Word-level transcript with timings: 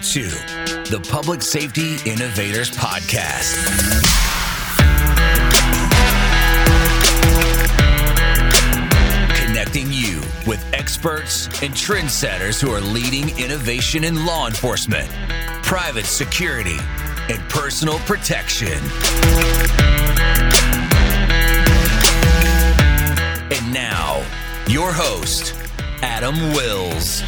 to 0.00 0.22
the 0.90 1.06
Public 1.10 1.42
Safety 1.42 1.96
Innovators 2.10 2.70
Podcast. 2.70 3.54
Connecting 9.34 9.88
you 9.92 10.22
with 10.46 10.64
experts 10.72 11.48
and 11.62 11.74
trendsetters 11.74 12.62
who 12.62 12.70
are 12.72 12.80
leading 12.80 13.38
innovation 13.38 14.04
in 14.04 14.24
law 14.24 14.46
enforcement, 14.46 15.08
private 15.62 16.06
security, 16.06 16.78
and 17.28 17.38
personal 17.50 17.98
protection. 18.00 18.78
And 23.52 23.72
now, 23.72 24.24
your 24.66 24.92
host, 24.92 25.54
Adam 26.02 26.36
Wills. 26.54 27.22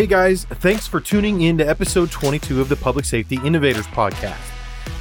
Hey 0.00 0.06
guys, 0.06 0.46
thanks 0.46 0.86
for 0.86 0.98
tuning 0.98 1.42
in 1.42 1.58
to 1.58 1.68
episode 1.68 2.10
22 2.10 2.62
of 2.62 2.70
the 2.70 2.76
Public 2.76 3.04
Safety 3.04 3.38
Innovators 3.44 3.86
Podcast. 3.88 4.40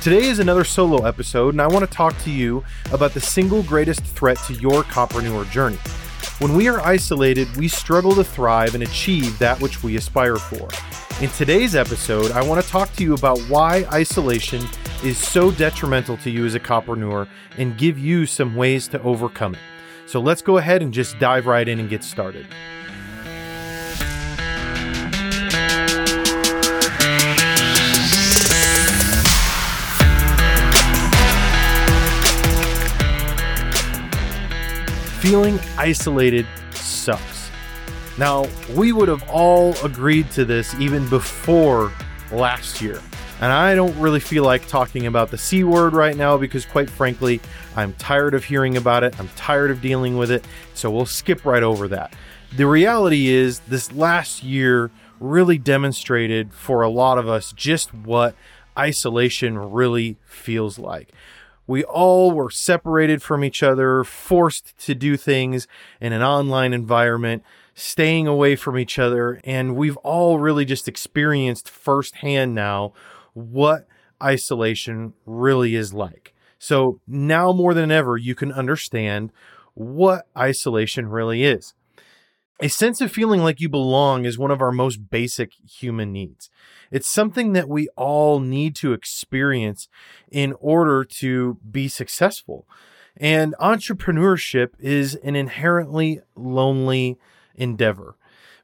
Today 0.01 0.25
is 0.25 0.39
another 0.39 0.65
solo 0.65 1.05
episode, 1.05 1.53
and 1.53 1.61
I 1.61 1.67
want 1.67 1.85
to 1.85 1.89
talk 1.89 2.17
to 2.23 2.29
you 2.29 2.65
about 2.91 3.13
the 3.13 3.21
single 3.21 3.63
greatest 3.63 4.01
threat 4.01 4.37
to 4.47 4.55
your 4.55 4.83
copreneur 4.83 5.49
journey. 5.51 5.77
When 6.39 6.53
we 6.53 6.67
are 6.67 6.81
isolated, 6.81 7.47
we 7.55 7.69
struggle 7.69 8.13
to 8.15 8.25
thrive 8.25 8.75
and 8.75 8.83
achieve 8.83 9.39
that 9.39 9.61
which 9.61 9.81
we 9.83 9.95
aspire 9.95 10.35
for. 10.35 10.67
In 11.23 11.29
today's 11.29 11.75
episode, 11.75 12.33
I 12.33 12.43
want 12.43 12.61
to 12.61 12.69
talk 12.69 12.91
to 12.97 13.03
you 13.05 13.13
about 13.13 13.39
why 13.43 13.85
isolation 13.93 14.67
is 15.01 15.17
so 15.17 15.49
detrimental 15.49 16.17
to 16.17 16.29
you 16.29 16.45
as 16.45 16.55
a 16.55 16.59
copreneur 16.59 17.25
and 17.57 17.77
give 17.77 17.97
you 17.97 18.25
some 18.25 18.53
ways 18.53 18.89
to 18.89 19.01
overcome 19.03 19.53
it. 19.53 19.61
So 20.07 20.19
let's 20.19 20.41
go 20.41 20.57
ahead 20.57 20.81
and 20.81 20.93
just 20.93 21.17
dive 21.19 21.45
right 21.45 21.69
in 21.69 21.79
and 21.79 21.89
get 21.89 22.03
started. 22.03 22.47
Feeling 35.19 35.59
isolated 35.77 36.47
sucks. 36.71 37.49
Now, 38.17 38.47
we 38.73 38.93
would 38.93 39.09
have 39.09 39.27
all 39.29 39.75
agreed 39.83 40.31
to 40.31 40.45
this 40.45 40.73
even 40.75 41.09
before 41.09 41.91
last 42.31 42.81
year. 42.81 43.01
And 43.41 43.51
I 43.51 43.75
don't 43.75 43.97
really 43.99 44.21
feel 44.21 44.45
like 44.45 44.65
talking 44.67 45.07
about 45.07 45.29
the 45.29 45.37
C 45.37 45.65
word 45.65 45.93
right 45.93 46.15
now 46.15 46.37
because, 46.37 46.65
quite 46.65 46.89
frankly, 46.89 47.41
I'm 47.75 47.93
tired 47.95 48.33
of 48.33 48.45
hearing 48.45 48.77
about 48.77 49.03
it. 49.03 49.19
I'm 49.19 49.27
tired 49.35 49.71
of 49.71 49.81
dealing 49.81 50.17
with 50.17 50.31
it. 50.31 50.45
So 50.73 50.89
we'll 50.89 51.05
skip 51.05 51.43
right 51.43 51.63
over 51.63 51.89
that. 51.89 52.13
The 52.55 52.65
reality 52.65 53.27
is, 53.27 53.59
this 53.67 53.91
last 53.91 54.41
year 54.41 54.89
really 55.19 55.57
demonstrated 55.57 56.53
for 56.53 56.81
a 56.81 56.89
lot 56.89 57.17
of 57.17 57.27
us 57.27 57.51
just 57.51 57.93
what 57.93 58.35
isolation 58.77 59.57
really 59.57 60.15
feels 60.25 60.79
like. 60.79 61.11
We 61.69 61.83
all 61.83 62.31
were 62.31 62.49
separated 62.49 63.21
from 63.21 63.43
each 63.43 63.61
other, 63.61 64.03
forced 64.03 64.75
to 64.87 64.95
do 64.95 65.15
things 65.15 65.67
in 66.01 66.13
an 66.13 66.23
online 66.23 66.73
environment, 66.73 67.43
staying 67.75 68.25
away 68.25 68.55
from 68.55 68.75
each 68.75 68.97
other, 68.97 69.39
and 69.43 69.75
we've 69.75 69.97
all 69.97 70.39
really 70.39 70.65
just 70.65 70.87
experienced 70.87 71.69
firsthand 71.69 72.55
now 72.55 72.93
what 73.33 73.87
isolation 74.21 75.13
really 75.27 75.75
is 75.75 75.93
like. 75.93 76.33
So 76.57 77.01
now 77.05 77.51
more 77.51 77.75
than 77.75 77.91
ever, 77.91 78.17
you 78.17 78.33
can 78.33 78.51
understand 78.51 79.31
what 79.75 80.27
isolation 80.35 81.07
really 81.07 81.43
is. 81.43 81.75
A 82.59 82.67
sense 82.67 82.99
of 82.99 83.11
feeling 83.11 83.43
like 83.43 83.61
you 83.61 83.69
belong 83.69 84.25
is 84.25 84.39
one 84.39 84.49
of 84.49 84.59
our 84.59 84.71
most 84.71 85.11
basic 85.11 85.51
human 85.69 86.11
needs. 86.11 86.49
It's 86.91 87.07
something 87.07 87.53
that 87.53 87.69
we 87.69 87.87
all 87.95 88.39
need 88.39 88.75
to 88.77 88.93
experience 88.93 89.87
in 90.31 90.53
order 90.59 91.03
to 91.19 91.57
be 91.69 91.87
successful. 91.87 92.67
And 93.17 93.55
entrepreneurship 93.59 94.69
is 94.79 95.15
an 95.15 95.35
inherently 95.35 96.21
lonely 96.35 97.17
endeavor. 97.55 98.15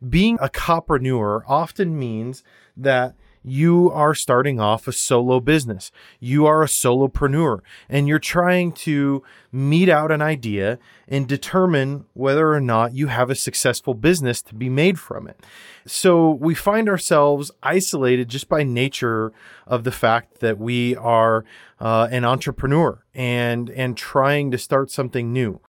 Being 0.08 0.38
a 0.42 0.50
copreneur 0.50 1.42
often 1.48 1.98
means 1.98 2.44
that 2.78 3.16
you 3.46 3.92
are 3.92 4.16
starting 4.16 4.60
off 4.60 4.88
a 4.88 4.92
solo 4.92 5.40
business. 5.40 5.92
You 6.20 6.48
are 6.48 6.64
a 6.64 6.68
solopreneur 6.68 7.60
and 7.88 8.08
you're 8.08 8.20
trying 8.20 8.72
to 8.72 9.24
meet 9.52 9.88
out 9.88 10.12
an 10.12 10.22
idea 10.22 10.80
and 11.08 11.28
determine 11.28 12.06
whether 12.14 12.52
or 12.52 12.60
not 12.60 12.96
you 12.96 13.08
have 13.08 13.30
a 13.30 13.36
successful 13.36 13.94
business 13.94 14.42
to 14.42 14.56
be 14.56 14.68
made 14.68 15.00
from 15.00 15.28
it. 15.28 15.40
So 15.86 16.32
we 16.32 16.56
find 16.56 16.90
ourselves 16.90 17.52
isolated 17.62 18.30
just 18.30 18.50
by 18.50 18.64
nature 18.64 19.32
of 19.68 19.84
the 19.84 19.92
fact 19.92 20.40
that 20.40 20.58
we 20.58 20.96
are 20.96 21.46
uh, 21.80 22.08
an 22.12 22.26
entrepreneur 22.26 23.04
and 23.14 23.70
and 23.70 23.96
trying 23.96 24.50
to 24.52 24.58
start 24.58 24.90
something 24.90 25.32
new. 25.32 25.62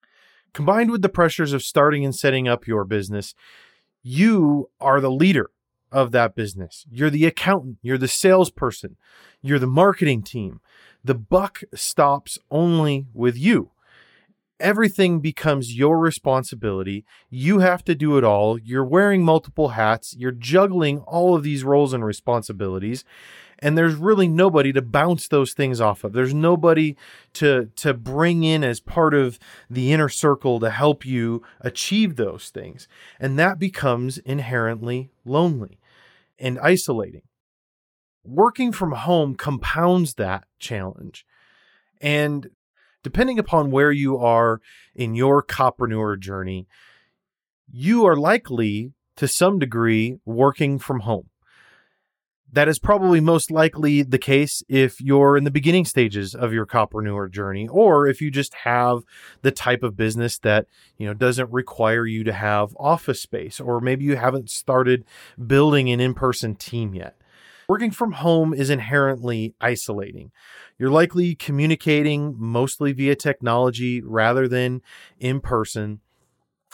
Combined 0.52 0.92
with 0.92 1.02
the 1.02 1.08
pressures 1.08 1.52
of 1.52 1.64
starting 1.64 2.04
and 2.04 2.14
setting 2.14 2.46
up 2.46 2.68
your 2.68 2.84
business, 2.84 3.34
you 4.04 4.70
are 4.80 5.00
the 5.00 5.10
leader 5.10 5.50
of 5.94 6.10
that 6.10 6.34
business. 6.34 6.84
You're 6.90 7.08
the 7.08 7.24
accountant, 7.24 7.78
you're 7.80 7.96
the 7.96 8.08
salesperson, 8.08 8.96
you're 9.40 9.60
the 9.60 9.66
marketing 9.66 10.22
team. 10.22 10.60
The 11.04 11.14
buck 11.14 11.62
stops 11.74 12.38
only 12.50 13.06
with 13.14 13.38
you. 13.38 13.70
Everything 14.58 15.20
becomes 15.20 15.76
your 15.76 15.98
responsibility. 15.98 17.04
You 17.30 17.60
have 17.60 17.84
to 17.84 17.94
do 17.94 18.18
it 18.18 18.24
all. 18.24 18.58
You're 18.58 18.84
wearing 18.84 19.22
multiple 19.22 19.70
hats. 19.70 20.16
You're 20.18 20.32
juggling 20.32 21.00
all 21.00 21.34
of 21.34 21.42
these 21.42 21.64
roles 21.64 21.92
and 21.92 22.04
responsibilities 22.04 23.04
and 23.58 23.78
there's 23.78 23.94
really 23.94 24.28
nobody 24.28 24.72
to 24.72 24.82
bounce 24.82 25.28
those 25.28 25.54
things 25.54 25.80
off 25.80 26.04
of. 26.04 26.12
There's 26.12 26.34
nobody 26.34 26.96
to 27.34 27.70
to 27.76 27.94
bring 27.94 28.44
in 28.44 28.62
as 28.62 28.80
part 28.80 29.14
of 29.14 29.38
the 29.70 29.92
inner 29.92 30.08
circle 30.08 30.60
to 30.60 30.70
help 30.70 31.06
you 31.06 31.42
achieve 31.60 32.16
those 32.16 32.50
things. 32.50 32.88
And 33.18 33.38
that 33.38 33.58
becomes 33.58 34.18
inherently 34.18 35.10
lonely 35.24 35.78
and 36.38 36.58
isolating. 36.58 37.22
Working 38.24 38.72
from 38.72 38.92
home 38.92 39.34
compounds 39.34 40.14
that 40.14 40.44
challenge. 40.58 41.24
And 42.00 42.48
depending 43.02 43.38
upon 43.38 43.70
where 43.70 43.92
you 43.92 44.18
are 44.18 44.60
in 44.94 45.14
your 45.14 45.42
copreneur 45.42 46.18
journey, 46.18 46.66
you 47.70 48.06
are 48.06 48.16
likely 48.16 48.92
to 49.16 49.28
some 49.28 49.58
degree 49.58 50.18
working 50.24 50.78
from 50.78 51.00
home. 51.00 51.28
That 52.54 52.68
is 52.68 52.78
probably 52.78 53.20
most 53.20 53.50
likely 53.50 54.02
the 54.02 54.16
case 54.16 54.62
if 54.68 55.00
you're 55.00 55.36
in 55.36 55.42
the 55.42 55.50
beginning 55.50 55.84
stages 55.84 56.36
of 56.36 56.52
your 56.52 56.66
copreneur 56.66 57.28
journey, 57.28 57.66
or 57.66 58.06
if 58.06 58.20
you 58.20 58.30
just 58.30 58.54
have 58.62 59.00
the 59.42 59.50
type 59.50 59.82
of 59.82 59.96
business 59.96 60.38
that 60.38 60.68
you 60.96 61.04
know 61.04 61.14
doesn't 61.14 61.50
require 61.50 62.06
you 62.06 62.22
to 62.22 62.32
have 62.32 62.76
office 62.78 63.20
space, 63.20 63.58
or 63.58 63.80
maybe 63.80 64.04
you 64.04 64.14
haven't 64.14 64.50
started 64.50 65.04
building 65.44 65.90
an 65.90 65.98
in-person 65.98 66.54
team 66.54 66.94
yet. 66.94 67.16
Working 67.68 67.90
from 67.90 68.12
home 68.12 68.54
is 68.54 68.70
inherently 68.70 69.54
isolating. 69.60 70.30
You're 70.78 70.90
likely 70.90 71.34
communicating 71.34 72.36
mostly 72.38 72.92
via 72.92 73.16
technology 73.16 74.00
rather 74.00 74.46
than 74.46 74.80
in 75.18 75.40
person. 75.40 75.98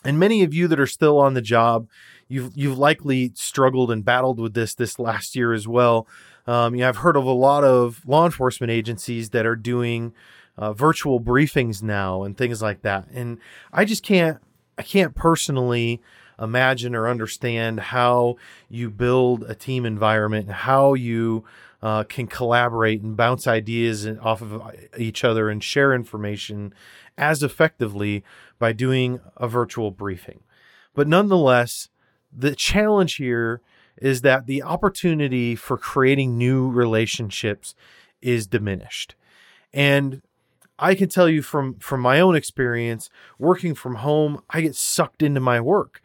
And 0.05 0.19
many 0.19 0.43
of 0.43 0.53
you 0.53 0.69
that 0.69 0.81
are 0.81 0.87
still 0.87 1.19
on 1.19 1.35
the 1.35 1.43
job, 1.43 1.87
you've 2.31 2.57
you've 2.57 2.79
likely 2.79 3.33
struggled 3.35 3.91
and 3.91 4.05
battled 4.05 4.41
with 4.41 4.55
this 4.55 4.75
this 4.75 4.99
last 4.99 5.37
year 5.37 5.53
as 5.53 5.69
well. 5.69 6.07
Um, 6.47 6.75
you 6.75 6.81
know, 6.81 6.89
I've 6.89 6.99
heard 6.99 7.17
of 7.17 7.27
a 7.27 7.33
lot 7.33 7.65
of 7.65 8.01
law 8.07 8.25
enforcement 8.25 8.71
agencies 8.71 9.31
that 9.31 9.45
are 9.45 9.57
doing 9.57 10.15
uh, 10.57 10.73
virtual 10.73 11.21
briefings 11.21 11.83
now 11.83 12.23
and 12.23 12.37
things 12.37 12.63
like 12.63 12.83
that, 12.83 13.09
and 13.13 13.39
I 13.73 13.85
just 13.85 14.03
can't 14.03 14.39
I 14.79 14.83
can't 14.83 15.15
personally 15.15 16.01
imagine 16.41 16.95
or 16.95 17.07
understand 17.07 17.81
how 17.81 18.37
you 18.71 18.89
build 18.89 19.43
a 19.43 19.55
team 19.55 19.85
environment 19.85 20.47
and 20.47 20.55
how 20.55 20.95
you 20.95 21.45
uh, 21.83 22.05
can 22.05 22.27
collaborate 22.27 23.03
and 23.03 23.17
bounce 23.17 23.47
ideas 23.47 24.07
off 24.23 24.41
of 24.41 24.75
each 24.97 25.25
other 25.25 25.51
and 25.51 25.63
share 25.63 25.93
information 25.93 26.73
as 27.19 27.43
effectively 27.43 28.25
by 28.59 28.73
doing 28.73 29.21
a 29.37 29.49
virtual 29.49 29.91
briefing. 29.91 30.41
But 30.95 31.09
nonetheless, 31.09 31.89
the 32.33 32.55
challenge 32.55 33.17
here 33.17 33.61
is 33.97 34.23
that 34.23 34.47
the 34.47 34.63
opportunity 34.63 35.55
for 35.55 35.77
creating 35.77 36.39
new 36.39 36.71
relationships 36.71 37.75
is 38.23 38.47
diminished. 38.47 39.15
And 39.73 40.23
I 40.79 40.95
can 40.95 41.09
tell 41.09 41.29
you 41.29 41.43
from 41.43 41.75
from 41.75 42.01
my 42.01 42.21
own 42.21 42.35
experience 42.35 43.11
working 43.39 43.75
from 43.75 43.97
home, 43.97 44.43
I 44.49 44.63
get 44.63 44.75
sucked 44.75 45.23
into 45.23 45.41
my 45.41 45.61
work. 45.61 46.01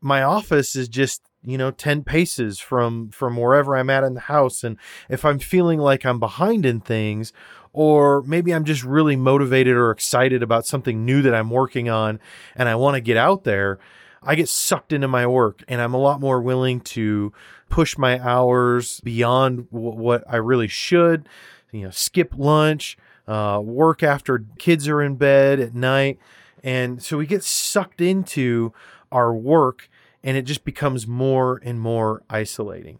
My 0.00 0.22
office 0.22 0.76
is 0.76 0.88
just 0.88 1.22
you 1.42 1.58
know 1.58 1.70
10 1.70 2.04
paces 2.04 2.58
from 2.58 3.10
from 3.10 3.36
wherever 3.36 3.76
i'm 3.76 3.90
at 3.90 4.02
in 4.02 4.14
the 4.14 4.20
house 4.20 4.64
and 4.64 4.78
if 5.10 5.26
i'm 5.26 5.38
feeling 5.38 5.78
like 5.78 6.06
i'm 6.06 6.18
behind 6.18 6.64
in 6.64 6.80
things 6.80 7.34
or 7.74 8.22
maybe 8.22 8.54
I'm 8.54 8.64
just 8.64 8.84
really 8.84 9.16
motivated 9.16 9.74
or 9.74 9.90
excited 9.90 10.42
about 10.42 10.64
something 10.64 11.04
new 11.04 11.20
that 11.22 11.34
I'm 11.34 11.50
working 11.50 11.90
on 11.90 12.20
and 12.54 12.68
I 12.68 12.76
want 12.76 12.94
to 12.94 13.00
get 13.00 13.16
out 13.16 13.42
there, 13.42 13.80
I 14.24 14.34
get 14.34 14.48
sucked 14.48 14.92
into 14.92 15.08
my 15.08 15.26
work 15.26 15.62
and 15.68 15.80
I'm 15.80 15.94
a 15.94 15.98
lot 15.98 16.20
more 16.20 16.40
willing 16.40 16.80
to 16.80 17.32
push 17.68 17.98
my 17.98 18.18
hours 18.20 19.00
beyond 19.00 19.70
w- 19.70 19.94
what 19.94 20.24
I 20.28 20.36
really 20.36 20.68
should, 20.68 21.28
you 21.72 21.82
know, 21.82 21.90
skip 21.90 22.32
lunch, 22.36 22.96
uh, 23.26 23.60
work 23.62 24.02
after 24.02 24.44
kids 24.58 24.88
are 24.88 25.02
in 25.02 25.16
bed 25.16 25.60
at 25.60 25.74
night. 25.74 26.18
And 26.62 27.02
so 27.02 27.18
we 27.18 27.26
get 27.26 27.44
sucked 27.44 28.00
into 28.00 28.72
our 29.12 29.34
work 29.34 29.88
and 30.22 30.36
it 30.36 30.42
just 30.42 30.64
becomes 30.64 31.06
more 31.06 31.60
and 31.62 31.78
more 31.78 32.22
isolating. 32.30 32.98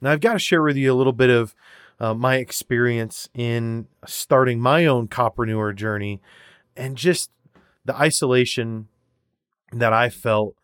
Now, 0.00 0.12
I've 0.12 0.20
got 0.20 0.34
to 0.34 0.38
share 0.38 0.62
with 0.62 0.76
you 0.76 0.92
a 0.92 0.94
little 0.94 1.12
bit 1.12 1.30
of 1.30 1.54
uh, 2.00 2.14
my 2.14 2.36
experience 2.36 3.28
in 3.34 3.86
starting 4.04 4.60
my 4.60 4.84
own 4.86 5.06
copreneur 5.06 5.74
journey 5.74 6.20
and 6.76 6.96
just 6.96 7.30
the 7.84 7.96
isolation 7.96 8.88
that 9.72 9.92
I 9.92 10.08
felt 10.08 10.56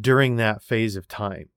during 0.00 0.36
that 0.36 0.62
phase 0.62 0.96
of 0.96 1.08
time. 1.08 1.48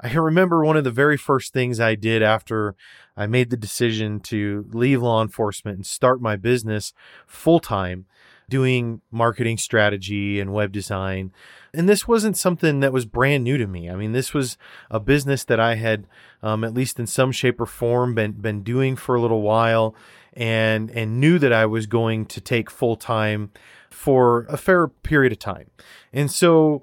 I 0.00 0.12
remember 0.14 0.64
one 0.64 0.76
of 0.76 0.84
the 0.84 0.90
very 0.90 1.16
first 1.16 1.52
things 1.52 1.78
I 1.78 1.94
did 1.94 2.22
after 2.22 2.74
I 3.16 3.26
made 3.26 3.50
the 3.50 3.56
decision 3.56 4.18
to 4.20 4.66
leave 4.72 5.00
law 5.00 5.22
enforcement 5.22 5.76
and 5.76 5.86
start 5.86 6.20
my 6.20 6.34
business 6.34 6.92
full 7.26 7.60
time 7.60 8.06
doing 8.48 9.00
marketing 9.10 9.56
strategy 9.56 10.38
and 10.40 10.52
web 10.52 10.72
design. 10.72 11.32
And 11.72 11.88
this 11.88 12.06
wasn't 12.06 12.36
something 12.36 12.80
that 12.80 12.92
was 12.92 13.06
brand 13.06 13.44
new 13.44 13.56
to 13.56 13.66
me. 13.66 13.88
I 13.88 13.94
mean, 13.94 14.12
this 14.12 14.34
was 14.34 14.58
a 14.90 15.00
business 15.00 15.44
that 15.44 15.60
I 15.60 15.76
had, 15.76 16.06
um, 16.42 16.64
at 16.64 16.74
least 16.74 16.98
in 16.98 17.06
some 17.06 17.32
shape 17.32 17.60
or 17.60 17.66
form, 17.66 18.14
been 18.14 18.32
been 18.32 18.62
doing 18.62 18.96
for 18.96 19.14
a 19.14 19.20
little 19.20 19.40
while, 19.40 19.94
and 20.34 20.90
and 20.90 21.20
knew 21.20 21.38
that 21.38 21.52
I 21.52 21.64
was 21.64 21.86
going 21.86 22.26
to 22.26 22.40
take 22.40 22.70
full 22.70 22.96
time 22.96 23.52
for 23.88 24.46
a 24.50 24.56
fair 24.56 24.88
period 24.88 25.32
of 25.32 25.38
time. 25.38 25.70
And 26.12 26.30
so 26.30 26.82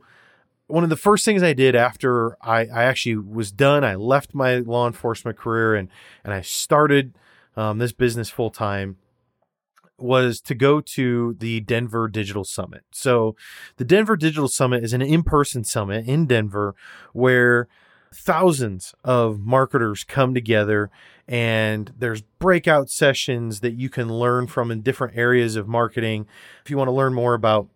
one 0.69 0.83
of 0.83 0.89
the 0.89 0.95
first 0.95 1.25
things 1.25 1.41
I 1.41 1.53
did 1.53 1.75
after 1.75 2.37
I, 2.41 2.61
I 2.67 2.83
actually 2.83 3.17
was 3.17 3.51
done, 3.51 3.83
I 3.83 3.95
left 3.95 4.35
my 4.35 4.57
law 4.57 4.87
enforcement 4.87 5.37
career 5.37 5.75
and 5.75 5.89
and 6.23 6.33
I 6.33 6.41
started 6.41 7.15
um, 7.57 7.79
this 7.79 7.91
business 7.91 8.29
full 8.29 8.51
time 8.51 8.97
was 9.97 10.39
to 10.41 10.55
go 10.55 10.79
to 10.79 11.35
the 11.39 11.59
Denver 11.59 12.07
Digital 12.07 12.43
Summit. 12.43 12.83
So, 12.91 13.35
the 13.77 13.83
Denver 13.83 14.15
Digital 14.15 14.47
Summit 14.47 14.83
is 14.83 14.93
an 14.93 15.01
in 15.01 15.23
person 15.23 15.63
summit 15.63 16.07
in 16.07 16.25
Denver 16.25 16.75
where 17.13 17.67
thousands 18.13 18.95
of 19.03 19.39
marketers 19.39 20.03
come 20.03 20.33
together 20.33 20.89
and 21.27 21.93
there's 21.97 22.21
breakout 22.21 22.89
sessions 22.89 23.59
that 23.59 23.73
you 23.73 23.89
can 23.89 24.09
learn 24.11 24.47
from 24.47 24.71
in 24.71 24.81
different 24.81 25.15
areas 25.15 25.55
of 25.55 25.67
marketing. 25.67 26.25
If 26.63 26.71
you 26.71 26.77
want 26.77 26.87
to 26.87 26.93
learn 26.93 27.13
more 27.13 27.33
about 27.33 27.67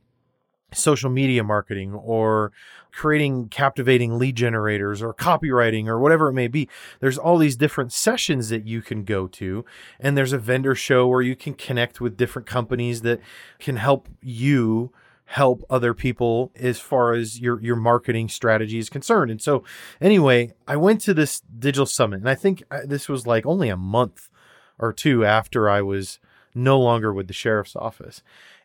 social 0.74 1.10
media 1.10 1.44
marketing 1.44 1.94
or 1.94 2.52
creating 2.94 3.50
captivating 3.50 4.18
lead 4.20 4.36
generators 4.36 5.02
or 5.02 5.14
copywriting 5.14 5.88
or 5.88 6.00
whatever 6.00 6.30
it 6.30 6.34
may 6.34 6.48
be. 6.48 6.70
There's 7.00 7.18
all 7.18 7.38
these 7.38 7.56
different 7.56 7.92
sessions 7.92 8.50
that 8.50 8.68
you 8.68 8.82
can 8.82 9.04
go 9.04 9.28
to. 9.28 9.66
And 10.00 10.16
there's 10.16 10.34
a 10.34 10.38
vendor 10.38 10.76
show 10.76 11.08
where 11.08 11.22
you 11.22 11.36
can 11.36 11.56
connect 11.56 12.00
with 12.00 12.18
different 12.18 12.48
companies 12.48 13.02
that 13.02 13.20
can 13.60 13.78
help 13.78 14.08
you 14.22 14.92
help 15.26 15.64
other 15.70 15.94
people 15.94 16.52
as 16.56 16.80
far 16.80 17.14
as 17.14 17.40
your 17.40 17.60
your 17.62 17.76
marketing 17.76 18.30
strategy 18.30 18.78
is 18.78 18.90
concerned. 18.90 19.32
And 19.32 19.42
so 19.42 19.64
anyway, 20.00 20.54
I 20.68 20.76
went 20.76 21.02
to 21.02 21.14
this 21.14 21.40
digital 21.40 21.86
summit 21.86 22.18
and 22.18 22.30
I 22.30 22.36
think 22.36 22.64
uh, 22.70 22.82
this 22.86 23.10
was 23.10 23.26
like 23.26 23.46
only 23.46 23.70
a 23.70 23.78
month 23.78 24.30
or 24.78 24.94
two 24.94 25.26
after 25.26 25.70
I 25.70 25.82
was 25.82 26.20
no 26.54 26.80
longer 26.80 27.12
with 27.12 27.28
the 27.28 27.34
sheriff's 27.34 27.76
office. 27.76 28.22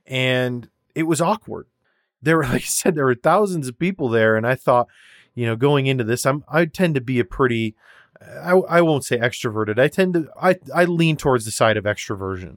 And 0.06 0.68
it 0.94 1.04
was 1.04 1.20
awkward 1.20 1.66
there 2.22 2.36
were, 2.36 2.42
like 2.44 2.54
I 2.54 2.58
said, 2.58 2.94
there 2.94 3.04
were 3.04 3.14
thousands 3.14 3.68
of 3.68 3.78
people 3.78 4.08
there, 4.08 4.36
and 4.36 4.46
I 4.46 4.54
thought, 4.54 4.88
you 5.34 5.46
know, 5.46 5.56
going 5.56 5.86
into 5.86 6.04
this, 6.04 6.26
I'm 6.26 6.44
I 6.48 6.64
tend 6.64 6.94
to 6.96 7.00
be 7.00 7.20
a 7.20 7.24
pretty 7.24 7.76
I, 8.20 8.52
I 8.68 8.80
won't 8.82 9.04
say 9.04 9.16
extroverted. 9.18 9.78
I 9.78 9.88
tend 9.88 10.14
to 10.14 10.28
I, 10.40 10.56
I 10.74 10.84
lean 10.84 11.16
towards 11.16 11.44
the 11.44 11.50
side 11.50 11.76
of 11.76 11.84
extroversion. 11.84 12.56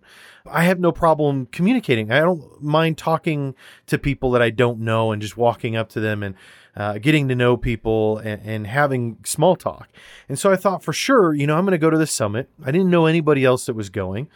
I 0.50 0.64
have 0.64 0.80
no 0.80 0.92
problem 0.92 1.46
communicating. 1.48 2.12
I 2.12 2.20
don't 2.22 2.62
mind 2.62 2.98
talking 2.98 3.56
to 3.88 3.98
people 3.98 4.32
that 4.32 4.42
I 4.42 4.50
don't 4.50 4.80
know 4.80 5.12
and 5.12 5.22
just 5.22 5.38
walking 5.38 5.76
up 5.76 5.90
to 5.90 6.00
them 6.00 6.24
and 6.24 6.36
uh, 6.76 6.98
getting 6.98 7.28
to 7.28 7.36
know 7.36 7.58
people 7.58 8.18
and, 8.18 8.42
and 8.44 8.68
having 8.68 9.18
small 9.24 9.56
talk. 9.56 9.90
And 10.28 10.40
so 10.40 10.52
I 10.52 10.56
thought 10.56 10.84
for 10.84 10.94
sure, 10.94 11.34
you 11.34 11.46
know, 11.46 11.58
I'm 11.58 11.66
going 11.66 11.74
to 11.74 11.78
go 11.78 11.90
to 11.90 11.98
the 11.98 12.08
summit. 12.08 12.50
I 12.64 12.72
didn't 12.72 12.90
know 12.90 13.06
anybody 13.06 13.46
else 13.46 13.66
that 13.68 13.76
was 13.76 13.90
going, 13.90 14.30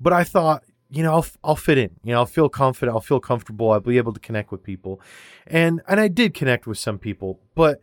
but 0.00 0.12
I 0.12 0.24
thought, 0.24 0.62
you 0.90 1.02
know, 1.02 1.14
I'll, 1.14 1.26
I'll 1.42 1.56
fit 1.56 1.78
in, 1.78 1.90
you 2.04 2.12
know, 2.12 2.20
I'll 2.20 2.26
feel 2.26 2.48
confident, 2.48 2.94
I'll 2.94 3.00
feel 3.00 3.20
comfortable, 3.20 3.72
I'll 3.72 3.80
be 3.80 3.96
able 3.96 4.12
to 4.12 4.20
connect 4.20 4.50
with 4.50 4.62
people. 4.62 5.00
And, 5.46 5.82
and 5.88 6.00
I 6.00 6.08
did 6.08 6.34
connect 6.34 6.66
with 6.66 6.78
some 6.78 6.98
people, 6.98 7.40
but 7.54 7.80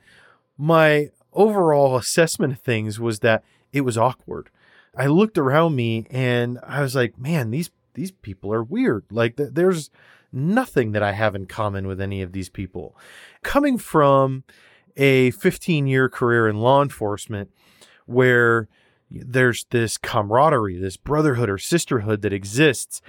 my 0.58 1.10
overall 1.34 1.98
assessment 1.98 2.54
of 2.54 2.60
things 2.60 3.00
was 3.00 3.20
that 3.20 3.44
it 3.72 3.82
was 3.82 3.98
awkward. 3.98 4.50
I 4.96 5.08
looked 5.08 5.38
around 5.38 5.76
me 5.76 6.06
and 6.12 6.60
I 6.64 6.82
was 6.82 6.96
like, 6.96 7.18
man, 7.18 7.52
these, 7.52 7.72
these 7.96 8.12
people 8.12 8.54
are 8.54 8.64
weird. 8.64 9.06
Like 9.12 9.38
th- 9.38 9.50
there's 9.54 9.90
nothing 10.32 10.92
that 10.92 11.04
I 11.04 11.12
have 11.14 11.36
in 11.36 11.46
common 11.46 11.88
with 11.88 12.00
any 12.00 12.22
of 12.22 12.32
these 12.32 12.50
people. 12.50 12.96
Coming 13.44 13.78
from 13.78 14.44
a 14.96 15.32
15 15.32 15.88
year 15.88 16.08
career 16.10 16.48
in 16.48 16.60
law 16.60 16.82
enforcement 16.82 17.52
where 18.06 18.68
there's 19.10 19.66
this 19.70 19.98
camaraderie, 19.98 20.78
this 20.78 20.98
brotherhood 20.98 21.50
or 21.50 21.58
sisterhood 21.58 22.22
that 22.22 22.34
exists. 22.34 23.02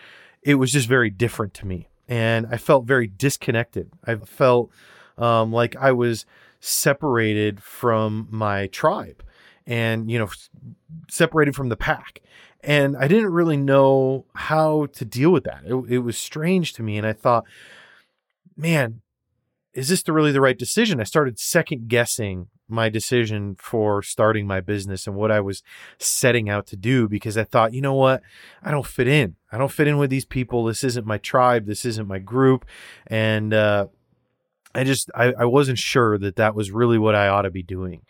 It 0.42 0.56
was 0.56 0.72
just 0.72 0.88
very 0.88 1.10
different 1.10 1.54
to 1.54 1.66
me. 1.66 1.88
And 2.08 2.46
I 2.50 2.58
felt 2.58 2.84
very 2.84 3.06
disconnected. 3.06 3.90
I 4.06 4.16
felt 4.16 4.70
um, 5.16 5.52
like 5.52 5.74
I 5.76 5.92
was 5.92 6.26
separated 6.60 7.62
from 7.62 8.28
my 8.30 8.66
tribe 8.66 9.22
and, 9.66 10.10
you 10.10 10.18
know, 10.18 10.28
separated 11.08 11.54
from 11.54 11.70
the 11.70 11.76
pack. 11.76 12.20
And 12.62 12.96
I 12.96 13.08
didn't 13.08 13.32
really 13.32 13.56
know 13.56 14.26
how 14.34 14.86
to 14.86 15.04
deal 15.04 15.30
with 15.30 15.44
that. 15.44 15.62
It, 15.64 15.74
it 15.88 15.98
was 15.98 16.16
strange 16.16 16.72
to 16.74 16.82
me. 16.82 16.98
And 16.98 17.06
I 17.06 17.12
thought, 17.12 17.44
man, 18.56 19.00
is 19.72 19.88
this 19.88 20.02
the 20.02 20.12
really 20.12 20.32
the 20.32 20.40
right 20.40 20.58
decision? 20.58 21.00
I 21.00 21.04
started 21.04 21.38
second 21.38 21.88
guessing 21.88 22.48
my 22.68 22.88
decision 22.88 23.56
for 23.58 24.02
starting 24.02 24.46
my 24.46 24.60
business 24.60 25.06
and 25.06 25.16
what 25.16 25.30
I 25.30 25.40
was 25.40 25.62
setting 25.98 26.48
out 26.48 26.66
to 26.68 26.76
do 26.76 27.08
because 27.08 27.36
I 27.36 27.44
thought, 27.44 27.74
you 27.74 27.80
know 27.80 27.94
what? 27.94 28.22
I 28.62 28.70
don't 28.70 28.86
fit 28.86 29.08
in. 29.08 29.36
I 29.52 29.58
don't 29.58 29.70
fit 29.70 29.88
in 29.88 29.98
with 29.98 30.10
these 30.10 30.24
people. 30.24 30.64
This 30.64 30.84
isn't 30.84 31.06
my 31.06 31.18
tribe. 31.18 31.66
This 31.66 31.84
isn't 31.84 32.08
my 32.08 32.18
group. 32.18 32.64
And, 33.06 33.52
uh, 33.52 33.88
I 34.74 34.82
just, 34.82 35.10
I, 35.14 35.32
I 35.38 35.44
wasn't 35.44 35.78
sure 35.78 36.18
that 36.18 36.36
that 36.36 36.54
was 36.54 36.72
really 36.72 36.98
what 36.98 37.14
I 37.14 37.28
ought 37.28 37.42
to 37.42 37.50
be 37.50 37.62
doing. 37.62 38.02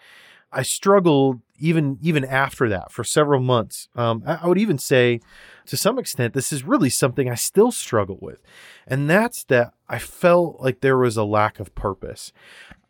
I 0.50 0.62
struggled 0.62 1.40
even, 1.58 1.98
even 2.00 2.24
after 2.24 2.68
that 2.68 2.90
for 2.92 3.04
several 3.04 3.40
months. 3.40 3.88
Um, 3.96 4.22
I, 4.26 4.36
I 4.42 4.46
would 4.46 4.58
even 4.58 4.78
say 4.78 5.20
to 5.66 5.76
some 5.76 5.98
extent, 5.98 6.32
this 6.32 6.52
is 6.52 6.64
really 6.64 6.90
something 6.90 7.28
I 7.28 7.34
still 7.34 7.72
struggle 7.72 8.18
with. 8.20 8.40
And 8.86 9.10
that's 9.10 9.44
that 9.44 9.74
I 9.88 9.98
felt 9.98 10.60
like 10.60 10.80
there 10.80 10.96
was 10.96 11.16
a 11.16 11.24
lack 11.24 11.58
of 11.60 11.74
purpose. 11.74 12.32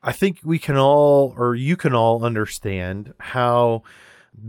I 0.05 0.13
think 0.13 0.41
we 0.45 0.59
can 0.59 0.77
all, 0.77 1.35
or 1.37 1.55
you 1.55 1.77
can 1.77 1.95
all 1.95 2.25
understand 2.25 3.15
how 3.19 3.83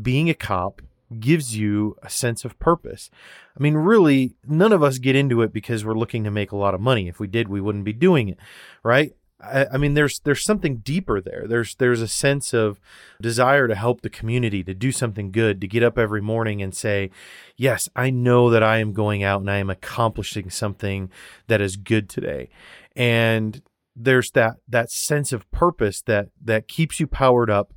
being 0.02 0.30
a 0.30 0.34
cop 0.34 0.82
gives 1.20 1.58
you 1.58 1.96
a 2.04 2.10
sense 2.10 2.44
of 2.44 2.60
purpose. 2.60 3.10
I 3.58 3.64
mean, 3.64 3.76
really, 3.76 4.36
none 4.46 4.74
of 4.74 4.84
us 4.84 4.98
get 4.98 5.16
into 5.16 5.42
it 5.42 5.54
because 5.54 5.86
we're 5.86 5.98
looking 5.98 6.26
to 6.26 6.32
make 6.32 6.52
a 6.52 6.58
lot 6.58 6.74
of 6.74 6.82
money. 6.82 7.08
If 7.08 7.20
we 7.20 7.28
did, 7.28 7.48
we 7.48 7.62
wouldn't 7.62 7.86
be 7.86 7.94
doing 7.94 8.28
it, 8.28 8.38
right? 8.84 9.16
I, 9.42 9.78
mean, 9.78 9.94
there's 9.94 10.20
there's 10.20 10.44
something 10.44 10.78
deeper 10.78 11.22
there. 11.22 11.46
There's 11.48 11.76
there's 11.76 12.02
a 12.02 12.08
sense 12.08 12.54
of 12.54 12.80
desire 13.22 13.68
to 13.68 13.76
help 13.76 14.02
the 14.02 14.10
community, 14.10 14.64
to 14.64 14.74
do 14.74 14.92
something 14.92 15.32
good, 15.32 15.62
to 15.62 15.68
get 15.68 15.84
up 15.84 15.98
every 15.98 16.22
morning 16.22 16.62
and 16.62 16.74
say, 16.74 17.12
"Yes, 17.56 17.88
I 17.96 18.10
know 18.10 18.50
that 18.50 18.64
I 18.64 18.80
am 18.80 18.94
going 18.94 19.24
out 19.24 19.42
and 19.42 19.52
I 19.52 19.58
am 19.58 19.70
accomplishing 19.70 20.50
something 20.50 21.12
that 21.48 21.62
is 21.62 21.76
good 21.76 22.10
today." 22.10 22.50
And 22.96 23.62
there's 23.96 24.32
that 24.32 24.58
that 24.68 24.92
sense 24.92 25.32
of 25.32 25.50
purpose 25.52 26.02
that 26.02 26.30
that 26.44 26.68
keeps 26.68 27.00
you 27.00 27.08
powered 27.08 27.50
up, 27.50 27.74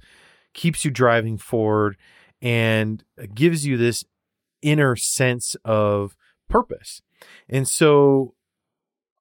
keeps 0.53 0.85
you 0.85 0.91
driving 0.91 1.39
forward, 1.39 1.97
and 2.43 3.05
gives 3.35 3.67
you 3.67 3.77
this 3.77 4.05
inner 4.63 4.97
sense 4.97 5.57
of 5.65 6.17
purpose. 6.49 7.03
And 7.49 7.69
so 7.69 8.35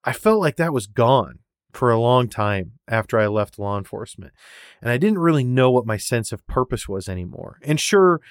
I 0.03 0.13
felt 0.13 0.39
like 0.39 0.55
that 0.57 0.73
was 0.73 0.87
gone 0.87 1.39
for 1.73 1.91
a 1.91 1.99
long 1.99 2.27
time 2.27 2.73
after 2.87 3.19
I 3.19 3.27
left 3.27 3.59
law 3.59 3.77
enforcement. 3.77 4.33
And 4.81 4.89
I 4.89 4.97
didn't 4.97 5.19
really 5.19 5.43
know 5.43 5.69
what 5.69 5.85
my 5.85 5.97
sense 5.97 6.31
of 6.31 6.45
purpose 6.47 6.87
was 6.87 7.07
anymore. 7.07 7.59
And 7.61 7.79
sure, 7.79 8.21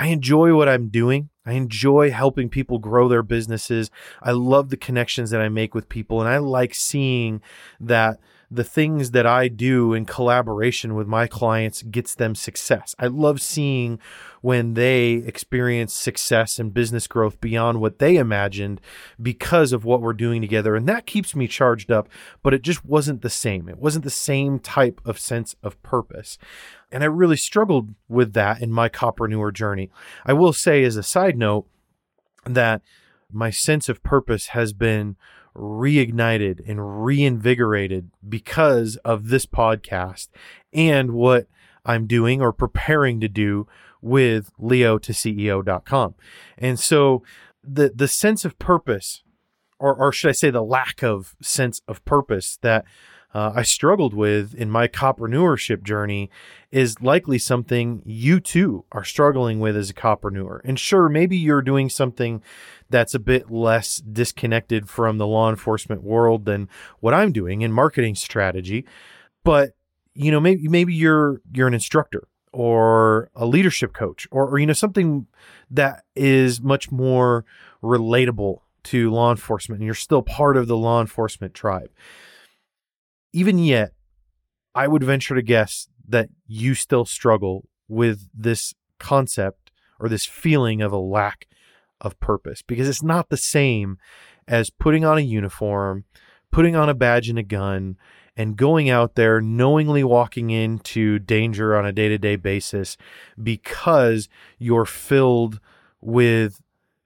I 0.00 0.06
enjoy 0.06 0.54
what 0.54 0.66
I'm 0.66 0.88
doing. 0.88 1.28
I 1.44 1.52
enjoy 1.52 2.10
helping 2.10 2.48
people 2.48 2.78
grow 2.78 3.06
their 3.06 3.22
businesses. 3.22 3.90
I 4.22 4.30
love 4.30 4.70
the 4.70 4.78
connections 4.78 5.28
that 5.28 5.42
I 5.42 5.50
make 5.50 5.74
with 5.74 5.90
people 5.90 6.20
and 6.20 6.28
I 6.28 6.38
like 6.38 6.74
seeing 6.74 7.42
that 7.80 8.18
the 8.50 8.64
things 8.64 9.12
that 9.12 9.26
I 9.26 9.46
do 9.46 9.94
in 9.94 10.04
collaboration 10.04 10.96
with 10.96 11.06
my 11.06 11.28
clients 11.28 11.82
gets 11.82 12.16
them 12.16 12.34
success. 12.34 12.96
I 12.98 13.06
love 13.06 13.40
seeing 13.40 14.00
when 14.40 14.74
they 14.74 15.12
experience 15.12 15.94
success 15.94 16.58
and 16.58 16.74
business 16.74 17.06
growth 17.06 17.40
beyond 17.40 17.80
what 17.80 18.00
they 18.00 18.16
imagined 18.16 18.80
because 19.22 19.72
of 19.72 19.84
what 19.84 20.00
we're 20.00 20.12
doing 20.12 20.40
together. 20.40 20.74
And 20.74 20.88
that 20.88 21.06
keeps 21.06 21.36
me 21.36 21.46
charged 21.46 21.92
up, 21.92 22.08
but 22.42 22.52
it 22.52 22.62
just 22.62 22.84
wasn't 22.84 23.22
the 23.22 23.30
same. 23.30 23.68
It 23.68 23.78
wasn't 23.78 24.02
the 24.04 24.10
same 24.10 24.58
type 24.58 25.00
of 25.04 25.20
sense 25.20 25.54
of 25.62 25.80
purpose. 25.84 26.36
And 26.90 27.04
I 27.04 27.06
really 27.06 27.36
struggled 27.36 27.94
with 28.08 28.32
that 28.32 28.60
in 28.60 28.72
my 28.72 28.88
Copreneur 28.88 29.52
journey. 29.52 29.90
I 30.26 30.32
will 30.32 30.52
say, 30.52 30.82
as 30.82 30.96
a 30.96 31.04
side 31.04 31.38
note, 31.38 31.68
that 32.44 32.82
my 33.30 33.50
sense 33.50 33.88
of 33.88 34.02
purpose 34.02 34.48
has 34.48 34.72
been 34.72 35.16
reignited 35.60 36.66
and 36.66 37.04
reinvigorated 37.04 38.10
because 38.26 38.96
of 39.04 39.28
this 39.28 39.46
podcast 39.46 40.28
and 40.72 41.12
what 41.12 41.46
I'm 41.84 42.06
doing 42.06 42.40
or 42.40 42.52
preparing 42.52 43.20
to 43.20 43.28
do 43.28 43.66
with 44.00 44.50
leo 44.58 44.98
to 44.98 45.12
ceo.com. 45.12 46.14
And 46.56 46.80
so 46.80 47.22
the 47.62 47.92
the 47.94 48.08
sense 48.08 48.44
of 48.44 48.58
purpose 48.58 49.22
or 49.78 49.94
or 49.94 50.12
should 50.12 50.30
I 50.30 50.32
say 50.32 50.50
the 50.50 50.62
lack 50.62 51.02
of 51.02 51.36
sense 51.42 51.82
of 51.86 52.04
purpose 52.04 52.58
that 52.62 52.84
uh, 53.32 53.52
I 53.54 53.62
struggled 53.62 54.12
with 54.12 54.54
in 54.54 54.70
my 54.70 54.88
copreneurship 54.88 55.82
journey 55.82 56.30
is 56.72 57.00
likely 57.00 57.38
something 57.38 58.02
you 58.04 58.40
too 58.40 58.84
are 58.90 59.04
struggling 59.04 59.60
with 59.60 59.76
as 59.76 59.90
a 59.90 59.94
copreneur. 59.94 60.60
And 60.64 60.78
sure, 60.78 61.08
maybe 61.08 61.36
you're 61.36 61.62
doing 61.62 61.88
something 61.88 62.42
that's 62.88 63.14
a 63.14 63.20
bit 63.20 63.50
less 63.50 63.98
disconnected 63.98 64.88
from 64.88 65.18
the 65.18 65.26
law 65.26 65.48
enforcement 65.48 66.02
world 66.02 66.44
than 66.44 66.68
what 66.98 67.14
I'm 67.14 67.30
doing 67.30 67.62
in 67.62 67.72
marketing 67.72 68.16
strategy, 68.16 68.84
but 69.44 69.74
you 70.12 70.32
know, 70.32 70.40
maybe 70.40 70.66
maybe 70.66 70.92
you're 70.92 71.40
you're 71.52 71.68
an 71.68 71.74
instructor 71.74 72.26
or 72.52 73.30
a 73.36 73.46
leadership 73.46 73.92
coach 73.92 74.26
or, 74.32 74.48
or 74.48 74.58
you 74.58 74.66
know 74.66 74.72
something 74.72 75.26
that 75.70 76.02
is 76.16 76.60
much 76.60 76.90
more 76.90 77.44
relatable 77.80 78.60
to 78.82 79.10
law 79.10 79.30
enforcement 79.30 79.80
and 79.80 79.86
you're 79.86 79.94
still 79.94 80.22
part 80.22 80.56
of 80.56 80.66
the 80.66 80.76
law 80.76 81.00
enforcement 81.00 81.54
tribe 81.54 81.90
even 83.32 83.58
yet, 83.58 83.92
I 84.74 84.88
would 84.88 85.04
venture 85.04 85.34
to 85.34 85.42
guess 85.42 85.88
that 86.08 86.28
you 86.46 86.74
still 86.74 87.04
struggle 87.04 87.68
with 87.88 88.28
this 88.34 88.74
concept 88.98 89.70
or 89.98 90.08
this 90.08 90.26
feeling 90.26 90.80
of 90.80 90.92
a 90.92 90.98
lack 90.98 91.46
of 92.00 92.18
purpose 92.20 92.62
because 92.62 92.88
it's 92.88 93.02
not 93.02 93.28
the 93.28 93.36
same 93.36 93.98
as 94.48 94.70
putting 94.70 95.04
on 95.04 95.18
a 95.18 95.22
uniform, 95.22 96.04
putting 96.50 96.74
on 96.74 96.88
a 96.88 96.94
badge 96.94 97.28
and 97.28 97.38
a 97.38 97.42
gun, 97.42 97.96
and 98.36 98.56
going 98.56 98.88
out 98.88 99.16
there 99.16 99.40
knowingly 99.40 100.02
walking 100.02 100.50
into 100.50 101.18
danger 101.18 101.76
on 101.76 101.84
a 101.84 101.92
day 101.92 102.08
to 102.08 102.18
day 102.18 102.36
basis 102.36 102.96
because 103.40 104.28
you're 104.58 104.86
filled 104.86 105.60
with 106.00 106.62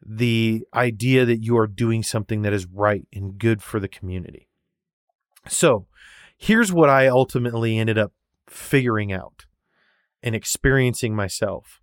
the 0.07 0.65
idea 0.75 1.25
that 1.25 1.43
you 1.43 1.57
are 1.57 1.67
doing 1.67 2.03
something 2.03 2.43
that 2.43 2.53
is 2.53 2.67
right 2.67 3.07
and 3.13 3.39
good 3.39 3.63
for 3.63 3.81
the 3.81 3.89
community. 3.89 4.49
So, 5.49 5.87
here's 6.37 6.73
what 6.73 6.91
I 6.91 7.07
ultimately 7.07 7.79
ended 7.79 7.99
up 7.99 8.13
figuring 8.49 9.13
out 9.13 9.47
and 10.23 10.35
experiencing 10.35 11.15
myself. 11.15 11.81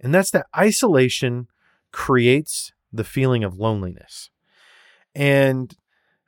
And 0.00 0.14
that's 0.14 0.30
that 0.32 0.46
isolation 0.56 1.48
creates 1.92 2.72
the 2.92 3.04
feeling 3.04 3.44
of 3.44 3.58
loneliness. 3.58 4.30
And 5.14 5.76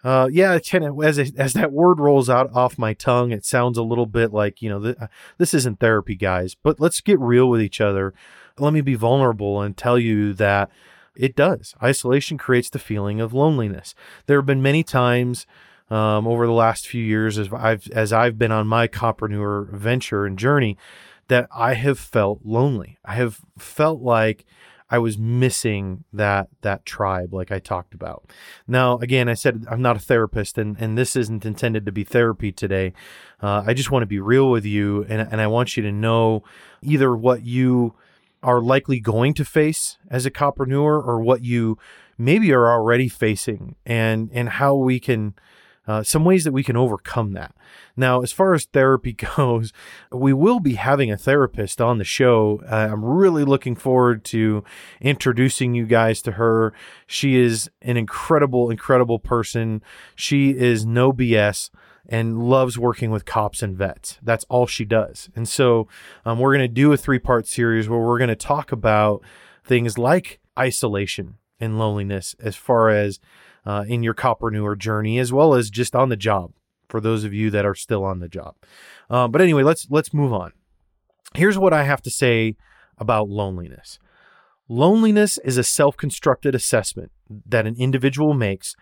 uh, 0.05 0.29
yeah, 0.31 0.59
as 1.03 1.33
as 1.37 1.53
that 1.55 1.73
word 1.73 1.99
rolls 1.99 2.31
out 2.31 2.55
off 2.55 2.79
my 2.79 2.95
tongue, 2.95 3.33
it 3.33 3.45
sounds 3.45 3.77
a 3.77 3.83
little 3.83 4.07
bit 4.07 4.33
like 4.33 4.63
you 4.63 4.69
know 4.69 4.81
th- 4.81 4.97
this 5.39 5.53
isn't 5.53 5.81
therapy, 5.81 6.15
guys. 6.15 6.55
But 6.55 6.79
let's 6.79 7.01
get 7.01 7.19
real 7.19 7.49
with 7.49 7.61
each 7.61 7.81
other. 7.81 8.15
Let 8.57 8.73
me 8.73 8.83
be 8.83 8.95
vulnerable 8.95 9.61
and 9.61 9.77
tell 9.77 9.99
you 9.99 10.33
that 10.35 10.71
it 11.17 11.35
does. 11.35 11.75
Isolation 11.83 12.39
creates 12.39 12.71
the 12.71 12.79
feeling 12.79 13.21
of 13.21 13.35
loneliness. 13.35 13.95
There 14.27 14.39
have 14.39 14.47
been 14.47 14.63
many 14.63 14.85
times 14.85 15.45
um, 15.91 16.27
over 16.27 16.47
the 16.47 16.53
last 16.53 16.87
few 16.87 17.03
years 17.03 17.39
as 17.39 17.53
I've 17.53 17.89
as 17.91 18.13
I've 18.13 18.39
been 18.39 18.53
on 18.53 18.67
my 18.67 18.89
Copreneur 18.89 19.71
venture 19.71 20.27
and 20.27 20.39
journey 20.39 20.77
that 21.29 21.49
I 21.55 21.75
have 21.75 21.99
felt 21.99 22.41
lonely. 22.45 22.99
I 23.05 23.15
have 23.15 23.41
felt 23.59 24.01
like 24.01 24.45
I 24.89 24.99
was 24.99 25.19
missing 25.19 26.05
that 26.13 26.49
that 26.63 26.87
tribe 26.87 27.35
like 27.35 27.51
I 27.51 27.59
talked 27.59 27.95
about. 27.95 28.31
Now, 28.69 28.99
again, 28.99 29.29
I 29.29 29.35
said 29.35 29.65
I'm 29.71 29.83
not 29.83 29.97
a 29.97 30.01
therapist 30.01 30.59
and, 30.59 30.77
and 30.79 30.97
this 30.97 31.17
isn't 31.17 31.45
intended 31.45 31.87
to 31.87 31.93
be 31.93 32.05
therapy 32.05 32.53
today. 32.53 32.93
Uh, 33.43 33.65
I 33.67 33.75
just 33.75 33.91
want 33.91 34.03
to 34.03 34.07
be 34.07 34.21
real 34.21 34.51
with 34.51 34.65
you 34.65 35.05
and, 35.09 35.21
and 35.21 35.41
I 35.41 35.49
want 35.49 35.77
you 35.77 35.83
to 35.83 35.93
know 35.93 36.45
either 36.83 37.17
what 37.17 37.45
you 37.45 37.95
are 38.43 38.61
likely 38.61 39.01
going 39.01 39.35
to 39.35 39.45
face 39.45 39.99
as 40.09 40.25
a 40.25 40.31
copreneur 40.31 41.05
or 41.05 41.21
what 41.21 41.43
you 41.43 41.79
maybe 42.17 42.53
are 42.53 42.69
already 42.69 43.09
facing 43.09 43.75
and 43.85 44.31
and 44.33 44.49
how 44.49 44.75
we 44.75 45.01
can 45.01 45.35
uh, 45.87 46.03
some 46.03 46.25
ways 46.25 46.45
that 46.45 46.53
we 46.53 46.65
can 46.65 46.77
overcome 46.77 47.33
that. 47.33 47.55
Now, 47.97 48.23
as 48.23 48.33
far 48.33 48.55
as 48.55 48.65
therapy 48.65 49.13
goes, 49.37 49.73
we 50.11 50.33
will 50.33 50.61
be 50.61 50.75
having 50.75 51.11
a 51.11 51.17
therapist 51.17 51.81
on 51.81 51.99
the 51.99 52.05
show. 52.05 52.63
Uh, 52.71 52.89
I'm 52.93 53.05
really 53.05 53.45
looking 53.45 53.77
forward 53.77 54.25
to 54.27 54.65
introducing 55.01 55.75
you 55.75 55.87
guys 55.87 56.21
to 56.23 56.33
her. 56.33 56.73
She 57.07 57.37
is 57.37 57.71
an 57.83 57.97
incredible, 57.97 58.71
incredible 58.71 59.19
person. 59.19 59.83
She 60.15 60.51
is 60.51 60.85
no 60.85 61.13
BS 61.13 61.71
and 62.09 62.43
loves 62.43 62.79
working 62.79 63.11
with 63.11 63.25
cops 63.25 63.63
and 63.63 63.77
vets. 63.77 64.19
That's 64.23 64.45
all 64.49 64.67
she 64.67 64.85
does. 64.85 65.29
And 65.35 65.49
so 65.49 65.89
um, 66.25 66.39
we're 66.39 66.57
going 66.57 66.69
to 66.69 66.73
do 66.73 66.93
a 66.93 66.97
three 66.97 67.19
part 67.19 67.47
series 67.47 67.89
where 67.89 68.01
we're 68.01 68.19
going 68.19 68.29
to 68.29 68.37
talk 68.37 68.73
about 68.73 69.23
things 69.65 69.99
like 69.99 70.41
isolation 70.59 71.37
and 71.59 71.79
loneliness 71.79 72.35
as 72.41 72.57
far 72.57 72.91
as 72.91 73.19
uh, 73.67 73.85
in 73.87 74.03
your 74.03 74.15
copreneur 74.15 74.79
journey, 74.79 75.19
as 75.19 75.33
well 75.33 75.55
as 75.55 75.69
just 75.69 75.95
on 75.95 76.09
the 76.09 76.17
job 76.17 76.53
for 76.89 77.01
those 77.01 77.25
of 77.25 77.35
you 77.35 77.51
that 77.51 77.67
are 77.67 77.75
still 77.75 78.05
on 78.05 78.21
the 78.21 78.29
job. 78.29 78.55
Um, 79.11 79.33
but 79.33 79.41
anyway, 79.41 79.63
let's 79.63 79.87
let's 79.91 80.15
move 80.15 80.33
on. 80.33 80.53
Here's 81.35 81.59
what 81.59 81.73
I 81.73 81.83
have 81.83 82.01
to 82.03 82.11
say 82.11 82.57
about 82.97 83.29
loneliness. 83.29 83.99
Loneliness 84.69 85.39
is 85.39 85.59
a 85.59 85.65
self 85.65 85.97
constructed 85.97 86.55
assessment 86.55 87.13
that 87.47 87.67
an 87.67 87.77
individual 87.79 88.35
makes 88.35 88.75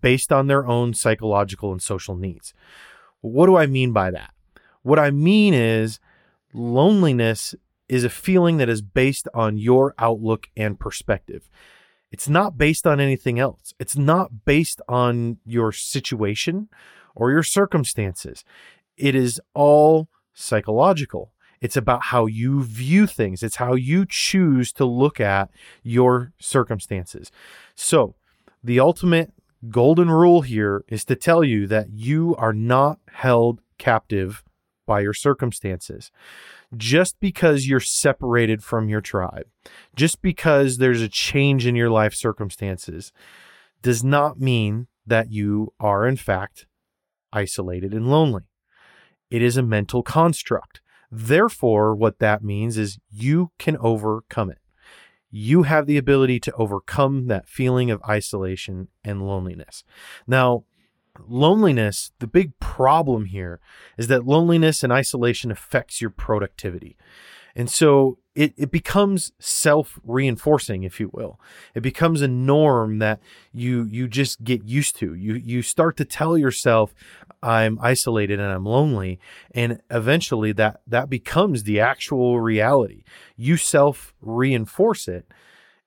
based 0.00 0.32
on 0.32 0.46
their 0.46 0.66
own 0.66 0.94
psychological 0.94 1.72
and 1.72 1.82
social 1.82 2.16
needs. 2.16 2.52
What 3.20 3.46
do 3.46 3.56
I 3.56 3.66
mean 3.66 3.92
by 3.92 4.10
that? 4.10 4.32
What 4.82 4.98
I 4.98 5.10
mean 5.10 5.54
is 5.54 6.00
loneliness 6.52 7.54
is 7.88 8.04
a 8.04 8.10
feeling 8.10 8.56
that 8.56 8.68
is 8.68 8.82
based 8.82 9.28
on 9.34 9.58
your 9.58 9.94
outlook 9.98 10.48
and 10.56 10.78
perspective. 10.78 11.48
It's 12.12 12.28
not 12.28 12.58
based 12.58 12.86
on 12.86 13.00
anything 13.00 13.38
else. 13.38 13.72
It's 13.78 13.96
not 13.96 14.44
based 14.44 14.82
on 14.86 15.38
your 15.46 15.72
situation 15.72 16.68
or 17.14 17.30
your 17.30 17.42
circumstances. 17.42 18.44
It 18.96 19.14
is 19.14 19.40
all 19.54 20.08
psychological. 20.34 21.32
It's 21.62 21.76
about 21.76 22.04
how 22.04 22.26
you 22.26 22.62
view 22.62 23.06
things. 23.06 23.42
It's 23.42 23.56
how 23.56 23.74
you 23.74 24.04
choose 24.06 24.72
to 24.74 24.84
look 24.84 25.20
at 25.20 25.50
your 25.82 26.32
circumstances. 26.38 27.32
So, 27.74 28.14
the 28.62 28.78
ultimate 28.78 29.32
golden 29.70 30.10
rule 30.10 30.42
here 30.42 30.84
is 30.88 31.04
to 31.06 31.16
tell 31.16 31.42
you 31.42 31.66
that 31.68 31.90
you 31.90 32.36
are 32.36 32.52
not 32.52 32.98
held 33.12 33.60
captive 33.78 34.44
by 34.86 35.00
your 35.00 35.14
circumstances 35.14 36.10
just 36.76 37.18
because 37.20 37.66
you're 37.66 37.80
separated 37.80 38.62
from 38.62 38.88
your 38.88 39.00
tribe, 39.00 39.46
just 39.94 40.22
because 40.22 40.78
there's 40.78 41.02
a 41.02 41.08
change 41.08 41.66
in 41.66 41.76
your 41.76 41.90
life 41.90 42.14
circumstances, 42.14 43.12
does 43.82 44.02
not 44.02 44.40
mean 44.40 44.86
that 45.06 45.30
you 45.30 45.72
are, 45.80 46.06
in 46.06 46.16
fact, 46.16 46.66
isolated 47.32 47.92
and 47.92 48.10
lonely. 48.10 48.44
It 49.30 49.42
is 49.42 49.56
a 49.56 49.62
mental 49.62 50.02
construct. 50.02 50.80
Therefore, 51.10 51.94
what 51.94 52.18
that 52.20 52.42
means 52.44 52.78
is 52.78 52.98
you 53.10 53.50
can 53.58 53.76
overcome 53.78 54.50
it. 54.50 54.58
You 55.30 55.62
have 55.62 55.86
the 55.86 55.96
ability 55.96 56.40
to 56.40 56.52
overcome 56.52 57.26
that 57.28 57.48
feeling 57.48 57.90
of 57.90 58.02
isolation 58.06 58.88
and 59.02 59.26
loneliness. 59.26 59.82
Now, 60.26 60.64
loneliness, 61.26 62.12
the 62.18 62.26
big 62.26 62.58
problem 62.58 63.26
here 63.26 63.60
is 63.98 64.08
that 64.08 64.26
loneliness 64.26 64.82
and 64.82 64.92
isolation 64.92 65.50
affects 65.50 66.00
your 66.00 66.10
productivity. 66.10 66.96
And 67.54 67.70
so 67.70 68.18
it, 68.34 68.54
it 68.56 68.70
becomes 68.70 69.32
self 69.38 69.98
reinforcing, 70.04 70.84
if 70.84 70.98
you 70.98 71.10
will. 71.12 71.38
It 71.74 71.82
becomes 71.82 72.22
a 72.22 72.28
norm 72.28 72.98
that 72.98 73.20
you 73.52 73.84
you 73.90 74.08
just 74.08 74.42
get 74.42 74.64
used 74.64 74.96
to. 74.96 75.14
You 75.14 75.34
you 75.34 75.60
start 75.60 75.98
to 75.98 76.06
tell 76.06 76.38
yourself, 76.38 76.94
I'm 77.42 77.78
isolated 77.82 78.40
and 78.40 78.50
I'm 78.50 78.64
lonely. 78.64 79.20
And 79.54 79.82
eventually 79.90 80.52
that 80.52 80.80
that 80.86 81.10
becomes 81.10 81.64
the 81.64 81.78
actual 81.78 82.40
reality. 82.40 83.04
You 83.36 83.58
self 83.58 84.14
reinforce 84.22 85.06
it 85.06 85.26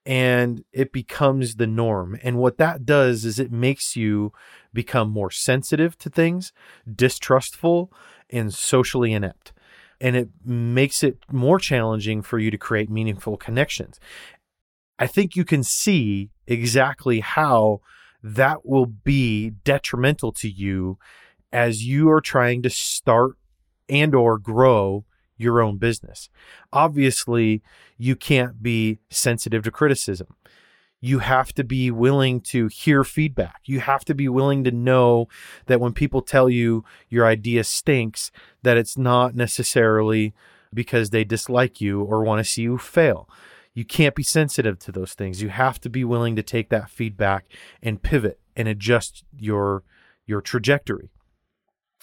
and 0.06 0.64
it 0.72 0.92
becomes 0.92 1.56
the 1.56 1.66
norm. 1.66 2.16
And 2.22 2.38
what 2.38 2.58
that 2.58 2.86
does 2.86 3.24
is 3.24 3.40
it 3.40 3.50
makes 3.50 3.96
you 3.96 4.32
become 4.72 5.10
more 5.10 5.32
sensitive 5.32 5.98
to 5.98 6.08
things, 6.08 6.52
distrustful, 6.90 7.92
and 8.30 8.54
socially 8.54 9.12
inept. 9.12 9.52
And 10.00 10.14
it 10.14 10.28
makes 10.44 11.02
it 11.02 11.18
more 11.32 11.58
challenging 11.58 12.22
for 12.22 12.38
you 12.38 12.52
to 12.52 12.58
create 12.58 12.88
meaningful 12.88 13.36
connections. 13.36 13.98
I 14.98 15.08
think 15.08 15.34
you 15.34 15.44
can 15.44 15.64
see 15.64 16.30
exactly 16.46 17.20
how 17.20 17.80
that 18.22 18.64
will 18.64 18.86
be 18.86 19.50
detrimental 19.50 20.32
to 20.32 20.48
you 20.48 20.98
as 21.52 21.84
you 21.84 22.10
are 22.10 22.20
trying 22.20 22.62
to 22.62 22.70
start 22.70 23.36
and 23.88 24.14
or 24.14 24.38
grow 24.38 25.04
your 25.36 25.60
own 25.60 25.76
business. 25.78 26.28
Obviously, 26.72 27.62
you 27.98 28.16
can't 28.16 28.62
be 28.62 28.98
sensitive 29.10 29.64
to 29.64 29.70
criticism. 29.70 30.28
You 31.00 31.18
have 31.20 31.52
to 31.54 31.64
be 31.64 31.90
willing 31.90 32.40
to 32.42 32.68
hear 32.68 33.04
feedback. 33.04 33.60
You 33.66 33.80
have 33.80 34.04
to 34.06 34.14
be 34.14 34.28
willing 34.28 34.64
to 34.64 34.70
know 34.70 35.28
that 35.66 35.80
when 35.80 35.92
people 35.92 36.22
tell 36.22 36.48
you 36.48 36.84
your 37.08 37.26
idea 37.26 37.64
stinks, 37.64 38.30
that 38.62 38.76
it's 38.76 38.96
not 38.96 39.34
necessarily 39.34 40.34
because 40.72 41.10
they 41.10 41.24
dislike 41.24 41.80
you 41.80 42.02
or 42.02 42.24
want 42.24 42.44
to 42.44 42.50
see 42.50 42.62
you 42.62 42.78
fail. 42.78 43.28
You 43.74 43.84
can't 43.84 44.14
be 44.14 44.22
sensitive 44.22 44.78
to 44.80 44.92
those 44.92 45.12
things. 45.12 45.42
You 45.42 45.50
have 45.50 45.78
to 45.82 45.90
be 45.90 46.02
willing 46.02 46.34
to 46.36 46.42
take 46.42 46.70
that 46.70 46.88
feedback 46.88 47.44
and 47.82 48.02
pivot 48.02 48.40
and 48.56 48.66
adjust 48.66 49.24
your 49.38 49.82
your 50.24 50.40
trajectory. 50.40 51.10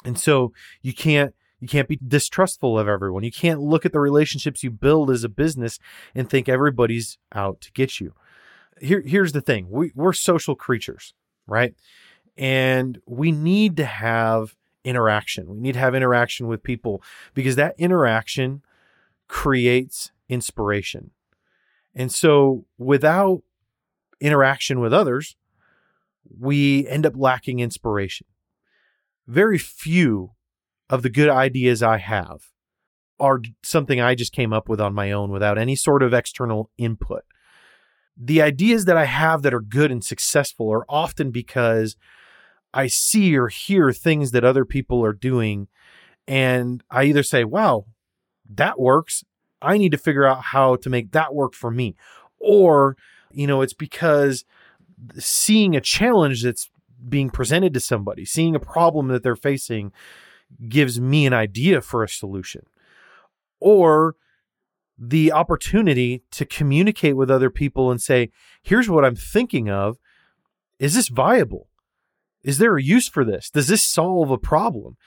And 0.05 0.19
so 0.19 0.53
you 0.81 0.93
can't 0.93 1.33
you 1.63 1.69
can't 1.69 1.87
be 1.87 1.97
distrustful 2.05 2.77
of 2.77 2.89
everyone. 2.89 3.23
You 3.23 3.31
can't 3.31 3.61
look 3.61 3.85
at 3.85 3.93
the 3.93 3.99
relationships 4.01 4.63
you 4.63 4.69
build 4.69 5.09
as 5.09 5.23
a 5.23 5.29
business 5.29 5.79
and 6.13 6.29
think 6.29 6.49
everybody's 6.49 7.17
out 7.33 7.61
to 7.61 7.71
get 7.71 8.01
you. 8.01 8.13
Here, 8.81 8.99
here's 8.99 9.31
the 9.31 9.39
thing 9.39 9.67
we, 9.69 9.93
we're 9.95 10.11
social 10.11 10.55
creatures, 10.55 11.13
right? 11.47 11.73
And 12.35 12.99
we 13.05 13.31
need 13.31 13.77
to 13.77 13.85
have 13.85 14.57
interaction. 14.83 15.47
We 15.47 15.61
need 15.61 15.71
to 15.75 15.79
have 15.79 15.95
interaction 15.95 16.47
with 16.47 16.63
people 16.63 17.01
because 17.33 17.55
that 17.55 17.75
interaction 17.77 18.61
creates 19.29 20.11
inspiration. 20.27 21.11
And 21.95 22.11
so 22.11 22.65
without 22.77 23.41
interaction 24.19 24.81
with 24.81 24.93
others, 24.93 25.37
we 26.37 26.85
end 26.89 27.05
up 27.05 27.13
lacking 27.15 27.61
inspiration. 27.61 28.27
Very 29.27 29.57
few 29.57 30.31
of 30.89 31.01
the 31.01 31.09
good 31.09 31.29
ideas 31.29 31.81
I 31.81 31.97
have 31.97 32.41
are 33.19 33.41
something 33.63 34.01
I 34.01 34.15
just 34.15 34.33
came 34.33 34.53
up 34.53 34.67
with 34.67 34.81
on 34.81 34.93
my 34.93 35.11
own 35.11 35.31
without 35.31 35.57
any 35.57 35.75
sort 35.75 36.03
of 36.03 36.13
external 36.13 36.69
input. 36.77 37.23
The 38.17 38.41
ideas 38.41 38.85
that 38.85 38.97
I 38.97 39.05
have 39.05 39.41
that 39.43 39.53
are 39.53 39.61
good 39.61 39.91
and 39.91 40.03
successful 40.03 40.71
are 40.71 40.85
often 40.89 41.31
because 41.31 41.95
I 42.73 42.87
see 42.87 43.37
or 43.37 43.47
hear 43.47 43.91
things 43.91 44.31
that 44.31 44.43
other 44.43 44.65
people 44.65 45.03
are 45.05 45.13
doing. 45.13 45.67
And 46.27 46.83
I 46.89 47.05
either 47.05 47.23
say, 47.23 47.43
wow, 47.43 47.85
that 48.49 48.79
works. 48.79 49.23
I 49.61 49.77
need 49.77 49.91
to 49.91 49.97
figure 49.97 50.25
out 50.25 50.41
how 50.45 50.75
to 50.77 50.89
make 50.89 51.11
that 51.11 51.33
work 51.33 51.53
for 51.53 51.71
me. 51.71 51.95
Or, 52.39 52.97
you 53.31 53.47
know, 53.47 53.61
it's 53.61 53.73
because 53.73 54.43
seeing 55.17 55.75
a 55.75 55.81
challenge 55.81 56.43
that's 56.43 56.69
being 57.07 57.29
presented 57.29 57.73
to 57.73 57.79
somebody, 57.79 58.25
seeing 58.25 58.55
a 58.55 58.59
problem 58.59 59.07
that 59.09 59.23
they're 59.23 59.35
facing, 59.35 59.91
gives 60.67 60.99
me 60.99 61.25
an 61.25 61.33
idea 61.33 61.81
for 61.81 62.03
a 62.03 62.09
solution 62.09 62.65
or 63.59 64.15
the 64.97 65.31
opportunity 65.31 66.23
to 66.31 66.45
communicate 66.45 67.17
with 67.17 67.31
other 67.31 67.49
people 67.49 67.89
and 67.89 68.01
say, 68.01 68.29
here's 68.61 68.89
what 68.89 69.03
I'm 69.03 69.15
thinking 69.15 69.69
of. 69.69 69.97
Is 70.79 70.93
this 70.93 71.07
viable? 71.07 71.67
Is 72.43 72.57
there 72.57 72.77
a 72.77 72.83
use 72.83 73.07
for 73.07 73.23
this? 73.23 73.49
Does 73.49 73.67
this 73.67 73.83
solve 73.83 74.29
a 74.29 74.37
problem? 74.37 74.97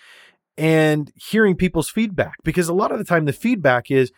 And 0.58 1.12
hearing 1.14 1.54
people's 1.54 1.90
feedback, 1.90 2.36
because 2.42 2.68
a 2.68 2.74
lot 2.74 2.92
of 2.92 2.98
the 2.98 3.04
time 3.04 3.26
the 3.26 3.32
feedback 3.32 3.90
is, 3.90 4.10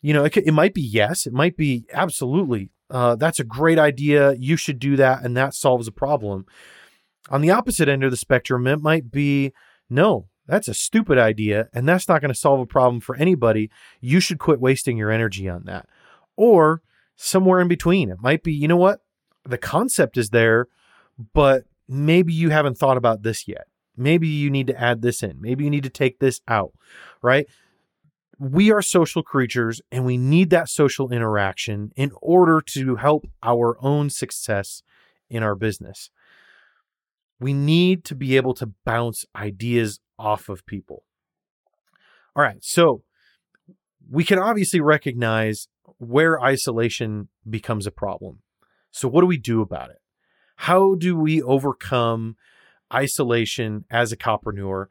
you 0.00 0.14
know, 0.14 0.24
it, 0.24 0.36
it 0.36 0.52
might 0.52 0.72
be 0.72 0.82
yes, 0.82 1.26
it 1.26 1.32
might 1.32 1.56
be 1.56 1.84
absolutely, 1.92 2.70
uh, 2.90 3.14
that's 3.16 3.40
a 3.40 3.44
great 3.44 3.78
idea. 3.78 4.34
You 4.34 4.56
should 4.56 4.78
do 4.78 4.96
that. 4.96 5.22
And 5.22 5.36
that 5.36 5.54
solves 5.54 5.86
a 5.86 5.92
problem. 5.92 6.46
On 7.28 7.42
the 7.42 7.50
opposite 7.50 7.88
end 7.88 8.04
of 8.04 8.10
the 8.10 8.16
spectrum, 8.16 8.66
it 8.66 8.80
might 8.80 9.10
be, 9.10 9.52
no, 9.90 10.28
that's 10.46 10.68
a 10.68 10.74
stupid 10.74 11.18
idea, 11.18 11.68
and 11.72 11.88
that's 11.88 12.08
not 12.08 12.20
going 12.20 12.32
to 12.32 12.38
solve 12.38 12.60
a 12.60 12.66
problem 12.66 13.00
for 13.00 13.16
anybody. 13.16 13.70
You 14.00 14.20
should 14.20 14.38
quit 14.38 14.60
wasting 14.60 14.96
your 14.96 15.10
energy 15.10 15.48
on 15.48 15.64
that. 15.64 15.88
Or 16.36 16.82
somewhere 17.16 17.60
in 17.60 17.68
between. 17.68 18.10
It 18.10 18.20
might 18.20 18.42
be, 18.42 18.52
you 18.52 18.68
know 18.68 18.76
what? 18.76 19.00
The 19.44 19.58
concept 19.58 20.16
is 20.16 20.30
there, 20.30 20.68
but 21.32 21.64
maybe 21.88 22.32
you 22.32 22.50
haven't 22.50 22.78
thought 22.78 22.96
about 22.96 23.22
this 23.22 23.48
yet. 23.48 23.66
Maybe 23.96 24.28
you 24.28 24.50
need 24.50 24.66
to 24.66 24.80
add 24.80 25.02
this 25.02 25.22
in. 25.22 25.40
Maybe 25.40 25.64
you 25.64 25.70
need 25.70 25.84
to 25.84 25.90
take 25.90 26.18
this 26.18 26.40
out, 26.46 26.72
right? 27.22 27.46
We 28.38 28.70
are 28.70 28.82
social 28.82 29.22
creatures 29.22 29.80
and 29.90 30.04
we 30.04 30.18
need 30.18 30.50
that 30.50 30.68
social 30.68 31.10
interaction 31.10 31.92
in 31.96 32.12
order 32.20 32.60
to 32.72 32.96
help 32.96 33.26
our 33.42 33.78
own 33.80 34.10
success 34.10 34.82
in 35.30 35.42
our 35.42 35.54
business. 35.54 36.10
We 37.40 37.54
need 37.54 38.04
to 38.04 38.14
be 38.14 38.36
able 38.36 38.52
to 38.54 38.72
bounce 38.84 39.24
ideas 39.34 40.00
off 40.18 40.48
of 40.48 40.66
people. 40.66 41.04
All 42.34 42.42
right, 42.42 42.62
so 42.62 43.02
we 44.10 44.24
can 44.24 44.38
obviously 44.38 44.80
recognize 44.80 45.68
where 45.98 46.40
isolation 46.42 47.28
becomes 47.48 47.86
a 47.86 47.90
problem. 47.90 48.40
So, 48.90 49.08
what 49.08 49.20
do 49.22 49.26
we 49.26 49.38
do 49.38 49.60
about 49.60 49.90
it? 49.90 50.00
How 50.56 50.94
do 50.94 51.16
we 51.16 51.42
overcome 51.42 52.36
isolation 52.92 53.84
as 53.90 54.12
a 54.12 54.16
copreneur? 54.16 54.86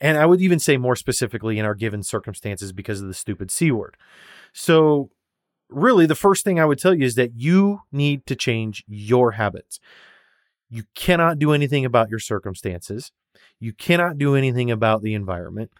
And 0.00 0.18
I 0.18 0.26
would 0.26 0.42
even 0.42 0.58
say 0.58 0.76
more 0.76 0.96
specifically 0.96 1.58
in 1.58 1.64
our 1.64 1.74
given 1.74 2.02
circumstances 2.02 2.72
because 2.72 3.00
of 3.00 3.08
the 3.08 3.14
stupid 3.14 3.50
C 3.50 3.70
word. 3.70 3.96
So, 4.52 5.10
really, 5.68 6.06
the 6.06 6.14
first 6.14 6.44
thing 6.44 6.60
I 6.60 6.66
would 6.66 6.78
tell 6.78 6.94
you 6.94 7.04
is 7.04 7.14
that 7.14 7.32
you 7.34 7.80
need 7.92 8.26
to 8.26 8.36
change 8.36 8.84
your 8.86 9.32
habits. 9.32 9.80
You 10.68 10.84
cannot 10.94 11.38
do 11.38 11.52
anything 11.52 11.84
about 11.84 12.10
your 12.10 12.18
circumstances. 12.18 13.12
You 13.58 13.72
cannot 13.72 14.18
do 14.18 14.34
anything 14.34 14.70
about 14.70 15.02
the 15.02 15.14
environment. 15.14 15.70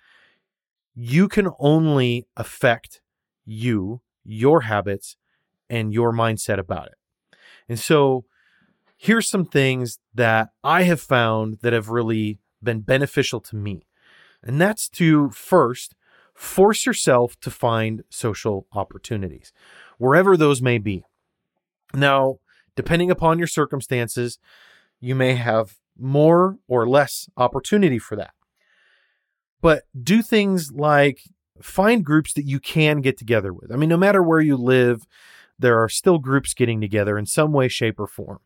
You 0.95 1.29
can 1.29 1.51
only 1.59 2.27
affect 2.37 3.01
you, 3.45 4.01
your 4.25 4.63
habits, 4.63 5.17
and 5.69 5.93
your 5.93 6.13
mindset 6.13 6.59
about 6.59 6.87
it. 6.87 7.39
And 7.69 7.79
so 7.79 8.25
here's 8.97 9.29
some 9.29 9.45
things 9.45 9.99
that 10.15 10.51
I 10.63 10.85
have 10.85 11.01
found 11.01 11.59
that 11.63 11.73
have 11.73 11.89
really 11.89 12.39
been 12.63 12.81
beneficial 12.81 13.41
to 13.41 13.57
me. 13.57 13.87
And 14.43 14.61
that's 14.61 14.89
to 14.91 15.31
first 15.31 15.95
force 16.35 16.87
yourself 16.87 17.39
to 17.41 17.51
find 17.51 18.05
social 18.11 18.67
opportunities, 18.73 19.53
wherever 19.99 20.37
those 20.37 20.63
may 20.63 20.79
be. 20.79 21.03
Now, 21.95 22.39
depending 22.75 23.11
upon 23.11 23.39
your 23.39 23.47
circumstances, 23.47 24.39
you 25.07 25.15
may 25.15 25.37
have 25.37 25.77
more 25.97 26.59
or 26.67 26.89
less 26.89 27.29
opportunity 27.37 27.99
for 27.99 28.17
that. 28.17 28.33
But 29.61 29.85
do 30.01 30.21
things 30.21 30.73
like 30.73 31.21
find 31.63 32.05
groups 32.05 32.33
that 32.35 32.45
you 32.45 32.59
can 32.59 33.01
get 33.01 33.17
together 33.17 33.53
with. 33.53 33.71
I 33.71 33.77
mean, 33.77 33.89
no 33.89 33.97
matter 33.97 34.21
where 34.21 34.41
you 34.41 34.57
live, 34.57 35.07
there 35.59 35.81
are 35.81 35.89
still 35.89 36.19
groups 36.19 36.55
getting 36.55 36.81
together 36.81 37.17
in 37.17 37.25
some 37.25 37.53
way, 37.53 37.69
shape, 37.69 38.01
or 38.01 38.09
form. 38.09 38.41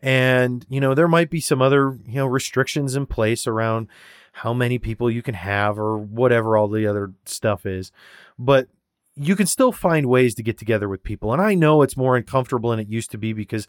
And, 0.00 0.66
you 0.68 0.80
know, 0.80 0.92
there 0.92 1.06
might 1.06 1.30
be 1.30 1.40
some 1.40 1.62
other, 1.62 1.96
you 2.04 2.16
know, 2.16 2.26
restrictions 2.26 2.96
in 2.96 3.06
place 3.06 3.46
around 3.46 3.86
how 4.32 4.52
many 4.52 4.78
people 4.80 5.08
you 5.08 5.22
can 5.22 5.34
have 5.34 5.78
or 5.78 5.96
whatever 5.96 6.56
all 6.56 6.68
the 6.68 6.86
other 6.86 7.12
stuff 7.24 7.64
is. 7.64 7.92
But 8.38 8.66
you 9.14 9.36
can 9.36 9.46
still 9.46 9.70
find 9.72 10.06
ways 10.06 10.34
to 10.34 10.42
get 10.42 10.58
together 10.58 10.88
with 10.88 11.04
people. 11.04 11.32
And 11.32 11.40
I 11.40 11.54
know 11.54 11.82
it's 11.82 11.96
more 11.96 12.16
uncomfortable 12.16 12.70
than 12.70 12.80
it 12.80 12.88
used 12.88 13.12
to 13.12 13.18
be 13.18 13.32
because 13.32 13.68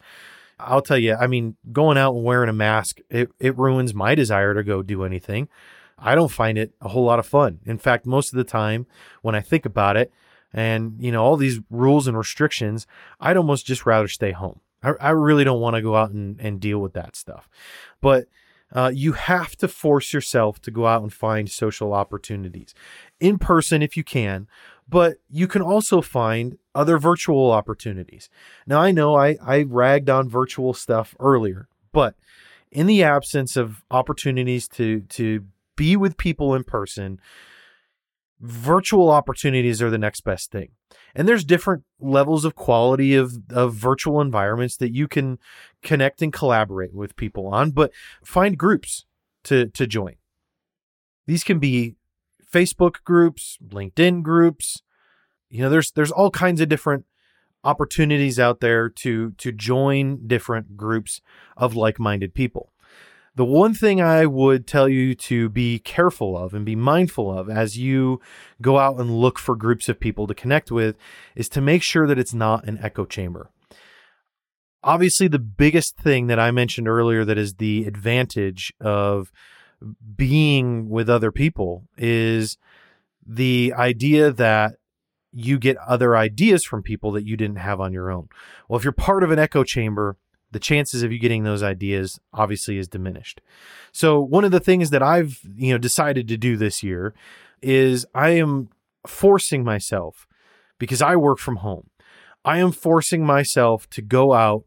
I'll 0.58 0.82
tell 0.82 0.98
you, 0.98 1.14
I 1.14 1.26
mean, 1.26 1.56
going 1.72 1.98
out 1.98 2.14
and 2.14 2.24
wearing 2.24 2.48
a 2.48 2.54
mask, 2.54 3.00
it, 3.10 3.30
it 3.38 3.56
ruins 3.58 3.94
my 3.94 4.14
desire 4.14 4.54
to 4.54 4.62
go 4.62 4.82
do 4.82 5.04
anything. 5.04 5.48
I 5.98 6.14
don't 6.14 6.30
find 6.30 6.58
it 6.58 6.74
a 6.80 6.88
whole 6.88 7.04
lot 7.04 7.18
of 7.18 7.26
fun. 7.26 7.60
In 7.64 7.78
fact, 7.78 8.06
most 8.06 8.32
of 8.32 8.36
the 8.36 8.44
time 8.44 8.86
when 9.22 9.34
I 9.34 9.40
think 9.40 9.64
about 9.64 9.96
it 9.96 10.12
and, 10.52 10.96
you 10.98 11.10
know, 11.12 11.22
all 11.22 11.36
these 11.36 11.60
rules 11.70 12.06
and 12.06 12.16
restrictions, 12.16 12.86
I'd 13.20 13.36
almost 13.36 13.66
just 13.66 13.86
rather 13.86 14.08
stay 14.08 14.32
home. 14.32 14.60
I, 14.82 14.92
I 15.00 15.10
really 15.10 15.44
don't 15.44 15.60
want 15.60 15.76
to 15.76 15.82
go 15.82 15.96
out 15.96 16.10
and, 16.10 16.40
and 16.40 16.60
deal 16.60 16.78
with 16.78 16.92
that 16.94 17.16
stuff. 17.16 17.48
But 18.00 18.26
uh, 18.74 18.90
you 18.92 19.12
have 19.12 19.56
to 19.56 19.68
force 19.68 20.12
yourself 20.12 20.60
to 20.62 20.70
go 20.70 20.86
out 20.86 21.02
and 21.02 21.12
find 21.12 21.50
social 21.50 21.92
opportunities 21.92 22.74
in 23.20 23.38
person 23.38 23.82
if 23.82 23.96
you 23.96 24.02
can, 24.02 24.48
but 24.88 25.18
you 25.30 25.46
can 25.46 25.62
also 25.62 26.00
find 26.00 26.58
other 26.74 26.98
virtual 26.98 27.52
opportunities. 27.52 28.28
Now, 28.66 28.80
I 28.80 28.90
know 28.90 29.14
I, 29.14 29.36
I 29.40 29.62
ragged 29.62 30.10
on 30.10 30.28
virtual 30.28 30.74
stuff 30.74 31.14
earlier, 31.20 31.68
but 31.92 32.16
in 32.72 32.86
the 32.86 33.04
absence 33.04 33.56
of 33.56 33.84
opportunities 33.90 34.66
to, 34.68 35.00
to 35.02 35.44
be 35.76 35.96
with 35.96 36.16
people 36.16 36.54
in 36.54 36.64
person, 36.64 37.20
virtual 38.40 39.10
opportunities 39.10 39.80
are 39.80 39.90
the 39.90 39.98
next 39.98 40.22
best 40.22 40.50
thing. 40.50 40.70
And 41.14 41.28
there's 41.28 41.44
different 41.44 41.84
levels 42.00 42.44
of 42.44 42.56
quality 42.56 43.14
of, 43.14 43.34
of 43.50 43.74
virtual 43.74 44.20
environments 44.20 44.76
that 44.78 44.92
you 44.92 45.06
can 45.06 45.38
connect 45.82 46.22
and 46.22 46.32
collaborate 46.32 46.92
with 46.92 47.16
people 47.16 47.46
on, 47.46 47.70
but 47.70 47.92
find 48.24 48.58
groups 48.58 49.04
to, 49.44 49.66
to 49.68 49.86
join. 49.86 50.16
These 51.26 51.44
can 51.44 51.58
be 51.58 51.94
Facebook 52.50 53.02
groups, 53.04 53.58
LinkedIn 53.66 54.22
groups. 54.22 54.82
You 55.48 55.62
know, 55.62 55.70
there's 55.70 55.92
there's 55.92 56.10
all 56.10 56.30
kinds 56.30 56.60
of 56.60 56.68
different 56.68 57.04
opportunities 57.62 58.38
out 58.38 58.60
there 58.60 58.88
to 58.88 59.30
to 59.32 59.52
join 59.52 60.26
different 60.26 60.76
groups 60.76 61.20
of 61.56 61.74
like-minded 61.74 62.34
people. 62.34 62.72
The 63.36 63.44
one 63.44 63.74
thing 63.74 64.00
I 64.00 64.26
would 64.26 64.66
tell 64.66 64.88
you 64.88 65.14
to 65.16 65.48
be 65.48 65.80
careful 65.80 66.38
of 66.38 66.54
and 66.54 66.64
be 66.64 66.76
mindful 66.76 67.36
of 67.36 67.50
as 67.50 67.76
you 67.76 68.20
go 68.62 68.78
out 68.78 69.00
and 69.00 69.10
look 69.10 69.40
for 69.40 69.56
groups 69.56 69.88
of 69.88 69.98
people 69.98 70.28
to 70.28 70.34
connect 70.34 70.70
with 70.70 70.96
is 71.34 71.48
to 71.50 71.60
make 71.60 71.82
sure 71.82 72.06
that 72.06 72.18
it's 72.18 72.34
not 72.34 72.64
an 72.68 72.78
echo 72.80 73.04
chamber. 73.04 73.50
Obviously, 74.84 75.26
the 75.26 75.40
biggest 75.40 75.96
thing 75.96 76.28
that 76.28 76.38
I 76.38 76.52
mentioned 76.52 76.86
earlier 76.86 77.24
that 77.24 77.38
is 77.38 77.54
the 77.54 77.86
advantage 77.86 78.72
of 78.80 79.32
being 80.16 80.88
with 80.88 81.10
other 81.10 81.32
people 81.32 81.84
is 81.96 82.56
the 83.26 83.72
idea 83.76 84.30
that 84.30 84.76
you 85.32 85.58
get 85.58 85.76
other 85.78 86.16
ideas 86.16 86.64
from 86.64 86.82
people 86.82 87.10
that 87.12 87.26
you 87.26 87.36
didn't 87.36 87.56
have 87.56 87.80
on 87.80 87.92
your 87.92 88.10
own. 88.10 88.28
Well, 88.68 88.78
if 88.78 88.84
you're 88.84 88.92
part 88.92 89.24
of 89.24 89.32
an 89.32 89.38
echo 89.38 89.64
chamber, 89.64 90.16
the 90.54 90.60
chances 90.60 91.02
of 91.02 91.10
you 91.10 91.18
getting 91.18 91.42
those 91.42 91.64
ideas 91.64 92.20
obviously 92.32 92.78
is 92.78 92.86
diminished. 92.86 93.40
So 93.90 94.20
one 94.20 94.44
of 94.44 94.52
the 94.52 94.60
things 94.60 94.90
that 94.90 95.02
I've, 95.02 95.40
you 95.56 95.72
know, 95.72 95.78
decided 95.78 96.28
to 96.28 96.36
do 96.36 96.56
this 96.56 96.80
year 96.80 97.12
is 97.60 98.06
I 98.14 98.30
am 98.30 98.68
forcing 99.04 99.64
myself 99.64 100.28
because 100.78 101.02
I 101.02 101.16
work 101.16 101.40
from 101.40 101.56
home. 101.56 101.90
I 102.44 102.58
am 102.58 102.70
forcing 102.70 103.26
myself 103.26 103.90
to 103.90 104.00
go 104.00 104.32
out 104.32 104.64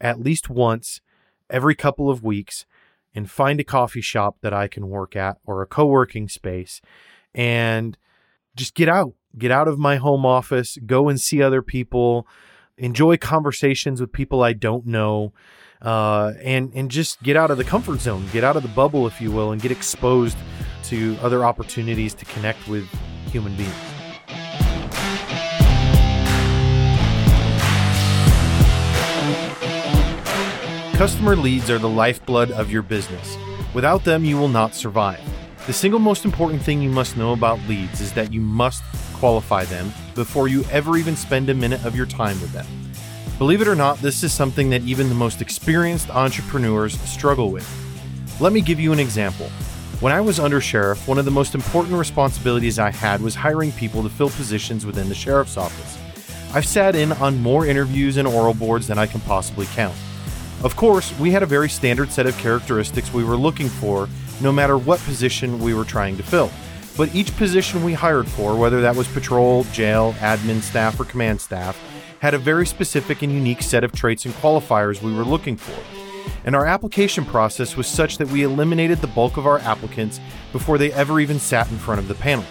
at 0.00 0.18
least 0.18 0.50
once 0.50 1.00
every 1.48 1.76
couple 1.76 2.10
of 2.10 2.24
weeks 2.24 2.66
and 3.14 3.30
find 3.30 3.60
a 3.60 3.64
coffee 3.64 4.00
shop 4.00 4.38
that 4.42 4.52
I 4.52 4.66
can 4.66 4.88
work 4.88 5.14
at 5.14 5.38
or 5.46 5.62
a 5.62 5.66
co-working 5.66 6.28
space 6.28 6.80
and 7.32 7.96
just 8.56 8.74
get 8.74 8.88
out 8.88 9.12
get 9.36 9.52
out 9.52 9.68
of 9.68 9.78
my 9.78 9.96
home 9.96 10.26
office, 10.26 10.78
go 10.84 11.08
and 11.08 11.20
see 11.20 11.40
other 11.40 11.62
people, 11.62 12.26
enjoy 12.78 13.16
conversations 13.16 14.00
with 14.00 14.12
people 14.12 14.42
I 14.42 14.52
don't 14.52 14.86
know, 14.86 15.32
uh, 15.82 16.32
and 16.42 16.72
and 16.74 16.90
just 16.90 17.22
get 17.22 17.36
out 17.36 17.50
of 17.50 17.58
the 17.58 17.64
comfort 17.64 18.00
zone, 18.00 18.26
get 18.32 18.44
out 18.44 18.56
of 18.56 18.62
the 18.62 18.68
bubble, 18.68 19.06
if 19.06 19.20
you 19.20 19.30
will, 19.30 19.52
and 19.52 19.60
get 19.60 19.70
exposed 19.70 20.38
to 20.84 21.16
other 21.20 21.44
opportunities 21.44 22.14
to 22.14 22.24
connect 22.24 22.66
with 22.68 22.88
human 23.30 23.54
beings. 23.56 23.74
Customer 30.96 31.36
leads 31.36 31.70
are 31.70 31.78
the 31.78 31.88
lifeblood 31.88 32.50
of 32.50 32.72
your 32.72 32.82
business. 32.82 33.36
Without 33.72 34.02
them, 34.02 34.24
you 34.24 34.36
will 34.36 34.48
not 34.48 34.74
survive. 34.74 35.20
The 35.68 35.72
single 35.72 36.00
most 36.00 36.24
important 36.24 36.62
thing 36.62 36.82
you 36.82 36.88
must 36.88 37.16
know 37.16 37.32
about 37.32 37.60
leads 37.68 38.00
is 38.00 38.12
that 38.14 38.32
you 38.32 38.40
must 38.40 38.82
qualify 39.12 39.64
them 39.66 39.92
before 40.18 40.48
you 40.48 40.64
ever 40.64 40.96
even 40.96 41.14
spend 41.14 41.48
a 41.48 41.54
minute 41.54 41.84
of 41.84 41.94
your 41.94 42.04
time 42.04 42.38
with 42.40 42.52
them. 42.52 42.66
Believe 43.38 43.62
it 43.62 43.68
or 43.68 43.76
not, 43.76 43.98
this 43.98 44.24
is 44.24 44.32
something 44.32 44.68
that 44.70 44.82
even 44.82 45.08
the 45.08 45.14
most 45.14 45.40
experienced 45.40 46.10
entrepreneurs 46.10 46.98
struggle 47.02 47.52
with. 47.52 47.66
Let 48.40 48.52
me 48.52 48.60
give 48.60 48.80
you 48.80 48.92
an 48.92 48.98
example. 48.98 49.46
When 50.00 50.12
I 50.12 50.20
was 50.20 50.40
under 50.40 50.60
sheriff, 50.60 51.06
one 51.06 51.18
of 51.18 51.24
the 51.24 51.30
most 51.30 51.54
important 51.54 51.94
responsibilities 51.94 52.80
I 52.80 52.90
had 52.90 53.20
was 53.20 53.36
hiring 53.36 53.70
people 53.72 54.02
to 54.02 54.08
fill 54.08 54.30
positions 54.30 54.84
within 54.84 55.08
the 55.08 55.14
sheriff's 55.14 55.56
office. 55.56 55.96
I've 56.52 56.66
sat 56.66 56.96
in 56.96 57.12
on 57.12 57.40
more 57.40 57.64
interviews 57.64 58.16
and 58.16 58.26
oral 58.26 58.54
boards 58.54 58.88
than 58.88 58.98
I 58.98 59.06
can 59.06 59.20
possibly 59.20 59.66
count. 59.66 59.94
Of 60.64 60.74
course, 60.74 61.16
we 61.20 61.30
had 61.30 61.44
a 61.44 61.46
very 61.46 61.68
standard 61.68 62.10
set 62.10 62.26
of 62.26 62.36
characteristics 62.38 63.14
we 63.14 63.22
were 63.22 63.36
looking 63.36 63.68
for, 63.68 64.08
no 64.40 64.50
matter 64.50 64.76
what 64.76 64.98
position 65.00 65.60
we 65.60 65.74
were 65.74 65.84
trying 65.84 66.16
to 66.16 66.24
fill. 66.24 66.50
But 66.98 67.14
each 67.14 67.34
position 67.36 67.84
we 67.84 67.94
hired 67.94 68.26
for, 68.26 68.56
whether 68.56 68.80
that 68.80 68.96
was 68.96 69.06
patrol, 69.06 69.62
jail, 69.72 70.14
admin 70.18 70.60
staff, 70.60 70.98
or 70.98 71.04
command 71.04 71.40
staff, 71.40 71.80
had 72.18 72.34
a 72.34 72.38
very 72.38 72.66
specific 72.66 73.22
and 73.22 73.32
unique 73.32 73.62
set 73.62 73.84
of 73.84 73.92
traits 73.92 74.24
and 74.24 74.34
qualifiers 74.34 75.00
we 75.00 75.14
were 75.14 75.24
looking 75.24 75.56
for. 75.56 75.80
And 76.44 76.56
our 76.56 76.66
application 76.66 77.24
process 77.24 77.76
was 77.76 77.86
such 77.86 78.18
that 78.18 78.26
we 78.26 78.42
eliminated 78.42 78.98
the 78.98 79.06
bulk 79.06 79.36
of 79.36 79.46
our 79.46 79.60
applicants 79.60 80.18
before 80.50 80.76
they 80.76 80.92
ever 80.92 81.20
even 81.20 81.38
sat 81.38 81.70
in 81.70 81.78
front 81.78 82.00
of 82.00 82.08
the 82.08 82.16
panel. 82.16 82.44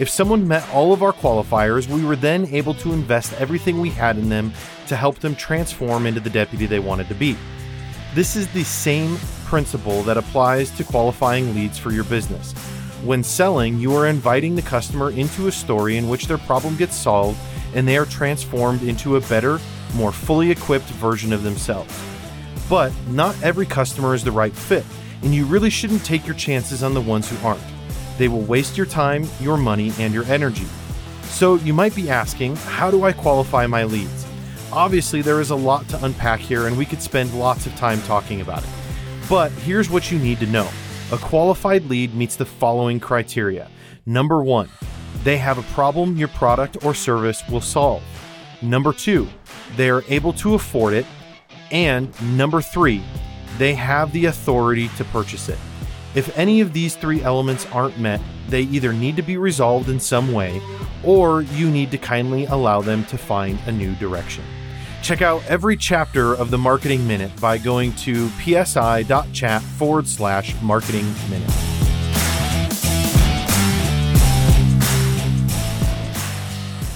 If 0.00 0.08
someone 0.08 0.48
met 0.48 0.68
all 0.70 0.92
of 0.92 1.04
our 1.04 1.12
qualifiers, 1.12 1.86
we 1.86 2.04
were 2.04 2.16
then 2.16 2.46
able 2.46 2.74
to 2.74 2.92
invest 2.92 3.32
everything 3.34 3.80
we 3.80 3.90
had 3.90 4.18
in 4.18 4.28
them 4.28 4.52
to 4.88 4.96
help 4.96 5.20
them 5.20 5.36
transform 5.36 6.04
into 6.06 6.18
the 6.18 6.30
deputy 6.30 6.66
they 6.66 6.80
wanted 6.80 7.06
to 7.08 7.14
be. 7.14 7.36
This 8.12 8.34
is 8.34 8.48
the 8.48 8.64
same 8.64 9.18
principle 9.44 10.02
that 10.02 10.16
applies 10.16 10.72
to 10.72 10.82
qualifying 10.82 11.54
leads 11.54 11.78
for 11.78 11.92
your 11.92 12.04
business. 12.04 12.54
When 13.02 13.22
selling, 13.22 13.78
you 13.78 13.94
are 13.96 14.06
inviting 14.06 14.54
the 14.54 14.62
customer 14.62 15.10
into 15.10 15.48
a 15.48 15.52
story 15.52 15.96
in 15.96 16.08
which 16.08 16.26
their 16.26 16.38
problem 16.38 16.76
gets 16.76 16.96
solved 16.96 17.38
and 17.74 17.86
they 17.86 17.98
are 17.98 18.06
transformed 18.06 18.82
into 18.82 19.16
a 19.16 19.20
better, 19.22 19.58
more 19.94 20.12
fully 20.12 20.50
equipped 20.50 20.86
version 20.86 21.32
of 21.32 21.42
themselves. 21.42 22.02
But 22.68 22.92
not 23.08 23.40
every 23.42 23.66
customer 23.66 24.14
is 24.14 24.24
the 24.24 24.32
right 24.32 24.54
fit, 24.54 24.84
and 25.22 25.34
you 25.34 25.44
really 25.44 25.70
shouldn't 25.70 26.04
take 26.04 26.26
your 26.26 26.36
chances 26.36 26.82
on 26.82 26.94
the 26.94 27.00
ones 27.00 27.28
who 27.28 27.46
aren't. 27.46 27.60
They 28.16 28.28
will 28.28 28.42
waste 28.42 28.76
your 28.76 28.86
time, 28.86 29.26
your 29.40 29.56
money, 29.56 29.92
and 29.98 30.14
your 30.14 30.24
energy. 30.24 30.66
So 31.24 31.56
you 31.56 31.74
might 31.74 31.94
be 31.94 32.08
asking, 32.08 32.56
how 32.56 32.90
do 32.90 33.04
I 33.04 33.12
qualify 33.12 33.66
my 33.66 33.84
leads? 33.84 34.24
Obviously, 34.72 35.20
there 35.20 35.40
is 35.40 35.50
a 35.50 35.56
lot 35.56 35.88
to 35.88 36.04
unpack 36.04 36.40
here, 36.40 36.68
and 36.68 36.78
we 36.78 36.86
could 36.86 37.02
spend 37.02 37.38
lots 37.38 37.66
of 37.66 37.74
time 37.76 38.00
talking 38.02 38.40
about 38.40 38.62
it. 38.62 38.70
But 39.28 39.50
here's 39.52 39.90
what 39.90 40.10
you 40.10 40.18
need 40.18 40.38
to 40.40 40.46
know. 40.46 40.68
A 41.12 41.18
qualified 41.18 41.84
lead 41.90 42.14
meets 42.14 42.34
the 42.34 42.46
following 42.46 42.98
criteria. 42.98 43.70
Number 44.06 44.42
one, 44.42 44.70
they 45.22 45.36
have 45.36 45.58
a 45.58 45.74
problem 45.74 46.16
your 46.16 46.28
product 46.28 46.82
or 46.82 46.94
service 46.94 47.42
will 47.50 47.60
solve. 47.60 48.02
Number 48.62 48.92
two, 48.92 49.28
they 49.76 49.90
are 49.90 50.02
able 50.08 50.32
to 50.34 50.54
afford 50.54 50.94
it. 50.94 51.04
And 51.70 52.10
number 52.36 52.62
three, 52.62 53.02
they 53.58 53.74
have 53.74 54.12
the 54.12 54.26
authority 54.26 54.88
to 54.96 55.04
purchase 55.04 55.50
it. 55.50 55.58
If 56.14 56.36
any 56.38 56.62
of 56.62 56.72
these 56.72 56.96
three 56.96 57.22
elements 57.22 57.66
aren't 57.66 57.98
met, 57.98 58.20
they 58.48 58.62
either 58.62 58.92
need 58.94 59.16
to 59.16 59.22
be 59.22 59.36
resolved 59.36 59.90
in 59.90 60.00
some 60.00 60.32
way 60.32 60.60
or 61.04 61.42
you 61.42 61.70
need 61.70 61.90
to 61.90 61.98
kindly 61.98 62.46
allow 62.46 62.80
them 62.80 63.04
to 63.06 63.18
find 63.18 63.58
a 63.66 63.72
new 63.72 63.94
direction. 63.96 64.44
Check 65.04 65.20
out 65.20 65.44
every 65.44 65.76
chapter 65.76 66.32
of 66.32 66.50
the 66.50 66.56
Marketing 66.56 67.06
Minute 67.06 67.38
by 67.38 67.58
going 67.58 67.92
to 67.96 68.30
psi.chat 68.40 69.60
forward 69.60 70.08
slash 70.08 70.58
marketing 70.62 71.04
minute. 71.28 71.50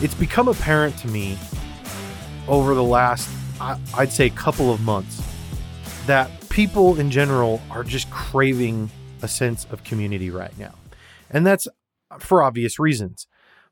It's 0.03 0.15
become 0.15 0.49
apparent 0.49 0.97
to 1.01 1.09
me 1.09 1.37
over 2.49 2.75
the 2.75 2.83
last, 2.83 3.29
I'd 3.61 4.11
say, 4.11 4.31
couple 4.31 4.73
of 4.73 4.81
months 4.81 5.23
that 6.07 6.31
people 6.49 6.99
in 6.99 7.11
general 7.11 7.61
are 7.71 7.85
just 7.85 8.11
craving 8.11 8.91
a 9.21 9.29
sense 9.29 9.67
of 9.67 9.85
community 9.85 10.31
right 10.31 10.59
now. 10.59 10.73
And 11.31 11.47
that's 11.47 11.69
for 12.21 12.43
obvious 12.43 12.79
reasons. 12.79 13.27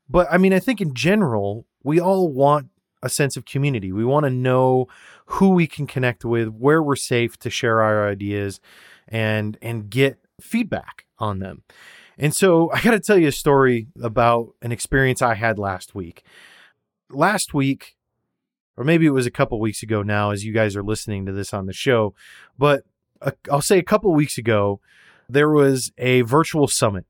But 0.07 0.27
I 0.29 0.37
mean, 0.37 0.53
I 0.53 0.59
think 0.59 0.79
in 0.79 0.93
general, 0.93 1.65
we 1.81 1.99
all 1.99 2.31
want 2.31 2.67
a 3.07 3.09
sense 3.09 3.35
of 3.35 3.45
community. 3.45 3.91
We 3.91 4.05
want 4.05 4.25
to 4.25 4.29
know 4.29 4.87
who 5.25 5.49
we 5.49 5.65
can 5.65 5.87
connect 5.87 6.23
with, 6.23 6.49
where 6.49 6.83
we're 6.83 6.95
safe 6.95 7.37
to 7.39 7.49
share 7.49 7.81
our 7.81 8.07
ideas 8.07 8.59
and 9.07 9.57
and 9.61 9.89
get 9.89 10.19
feedback 10.39 11.05
on 11.17 11.39
them. 11.39 11.63
And 12.17 12.35
so 12.35 12.71
I 12.71 12.81
got 12.81 12.91
to 12.91 12.99
tell 12.99 13.17
you 13.17 13.27
a 13.27 13.31
story 13.31 13.87
about 14.01 14.49
an 14.61 14.71
experience 14.71 15.21
I 15.21 15.35
had 15.35 15.57
last 15.57 15.95
week. 15.95 16.23
Last 17.09 17.53
week, 17.53 17.95
or 18.75 18.83
maybe 18.83 19.05
it 19.05 19.11
was 19.11 19.25
a 19.25 19.31
couple 19.31 19.59
weeks 19.59 19.81
ago 19.81 20.01
now 20.01 20.31
as 20.31 20.43
you 20.43 20.53
guys 20.53 20.75
are 20.75 20.83
listening 20.83 21.25
to 21.25 21.31
this 21.31 21.53
on 21.53 21.65
the 21.65 21.73
show, 21.73 22.13
but 22.57 22.83
i 23.21 23.31
I'll 23.51 23.61
say 23.61 23.79
a 23.79 23.83
couple 23.83 24.13
weeks 24.13 24.37
ago 24.37 24.79
there 25.29 25.49
was 25.49 25.91
a 25.97 26.21
virtual 26.21 26.67
summit 26.67 27.05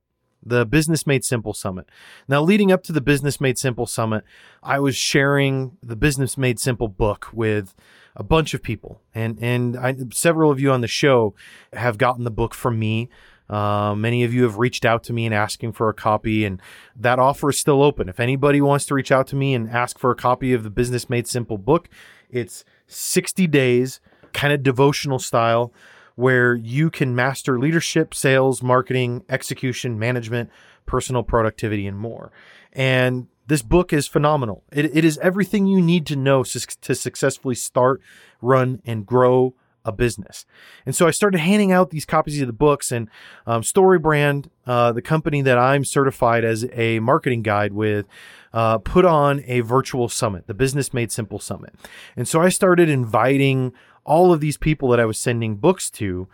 the 0.48 0.66
Business 0.66 1.06
Made 1.06 1.24
Simple 1.24 1.54
Summit. 1.54 1.88
Now, 2.28 2.42
leading 2.42 2.72
up 2.72 2.84
to 2.84 2.92
the 2.92 3.02
Business 3.02 3.42
Made 3.42 3.58
Simple 3.58 3.86
Summit, 3.86 4.24
I 4.64 4.80
was 4.80 4.96
sharing 4.96 5.78
the 5.84 5.96
Business 5.96 6.38
Made 6.38 6.60
Simple 6.60 6.88
book 6.88 7.28
with 7.34 7.76
a 8.16 8.24
bunch 8.24 8.54
of 8.54 8.64
people, 8.64 9.02
and 9.14 9.38
and 9.42 9.78
I, 9.78 9.96
several 10.12 10.52
of 10.52 10.60
you 10.60 10.72
on 10.72 10.82
the 10.82 10.88
show 10.88 11.36
have 11.74 11.98
gotten 11.98 12.24
the 12.24 12.32
book 12.32 12.54
from 12.54 12.80
me. 12.80 13.10
Uh, 13.50 13.96
many 13.96 14.24
of 14.24 14.34
you 14.34 14.44
have 14.44 14.58
reached 14.58 14.84
out 14.84 15.04
to 15.06 15.14
me 15.14 15.26
and 15.26 15.34
asking 15.34 15.72
for 15.72 15.88
a 15.88 15.94
copy, 15.94 16.44
and 16.44 16.62
that 16.96 17.20
offer 17.20 17.50
is 17.50 17.58
still 17.58 17.82
open. 17.82 18.10
If 18.10 18.20
anybody 18.20 18.60
wants 18.60 18.86
to 18.88 18.94
reach 18.96 19.12
out 19.12 19.28
to 19.28 19.36
me 19.36 19.54
and 19.54 19.70
ask 19.70 19.98
for 19.98 20.12
a 20.12 20.16
copy 20.16 20.52
of 20.54 20.64
the 20.64 20.70
Business 20.70 21.10
Made 21.10 21.28
Simple 21.28 21.58
book, 21.58 21.88
it's 22.30 22.66
60 22.88 23.48
days, 23.48 24.02
kind 24.34 24.52
of 24.52 24.64
devotional 24.64 25.20
style 25.20 25.72
where 26.18 26.56
you 26.56 26.90
can 26.90 27.16
master 27.16 27.58
leadership, 27.58 28.14
sales, 28.14 28.62
marketing, 28.62 29.24
execution, 29.30 29.98
management, 29.98 30.50
personal 30.86 31.24
productivity, 31.24 31.88
and 31.88 31.98
more. 31.98 32.32
And 32.74 33.28
This 33.48 33.62
book 33.62 33.94
is 33.94 34.08
phenomenal. 34.08 34.64
It, 34.72 34.96
it 34.96 35.06
is 35.06 35.18
everything 35.20 35.68
you 35.68 35.82
need 35.82 36.06
to 36.08 36.16
know 36.16 36.44
to, 36.44 36.60
to 36.60 36.94
successfully 36.94 37.56
start, 37.56 38.02
run, 38.42 38.82
and 38.86 39.06
grow 39.06 39.54
a 39.86 39.92
business. 39.94 40.46
And 40.86 40.94
so 40.94 41.08
I 41.08 41.12
started 41.12 41.40
handing 41.40 41.72
out 41.72 41.92
these 41.92 42.06
copies 42.06 42.42
of 42.42 42.48
the 42.48 42.54
books 42.54 42.92
and 42.92 43.10
um, 43.46 43.62
StoryBrand, 43.62 44.50
uh, 44.66 44.92
the 44.92 45.02
company 45.02 45.42
that 45.44 45.58
I'm 45.58 45.86
certified 45.86 46.44
as 46.44 46.66
a 46.74 47.00
marketing 47.00 47.42
guide 47.42 47.72
with, 47.72 48.06
uh, 48.52 48.80
put 48.80 49.06
on 49.06 49.44
a 49.46 49.62
virtual 49.62 50.10
summit, 50.10 50.48
the 50.48 50.54
Business 50.54 50.94
Made 50.94 51.10
Simple 51.14 51.40
Summit. 51.40 51.74
And 52.18 52.28
so 52.28 52.42
I 52.42 52.50
started 52.50 52.90
inviting 52.90 53.72
all 54.08 54.34
of 54.34 54.40
these 54.40 54.58
people 54.58 54.90
that 54.90 55.00
I 55.00 55.06
was 55.06 55.20
sending 55.20 55.58
books 55.58 55.92
to 55.92 56.28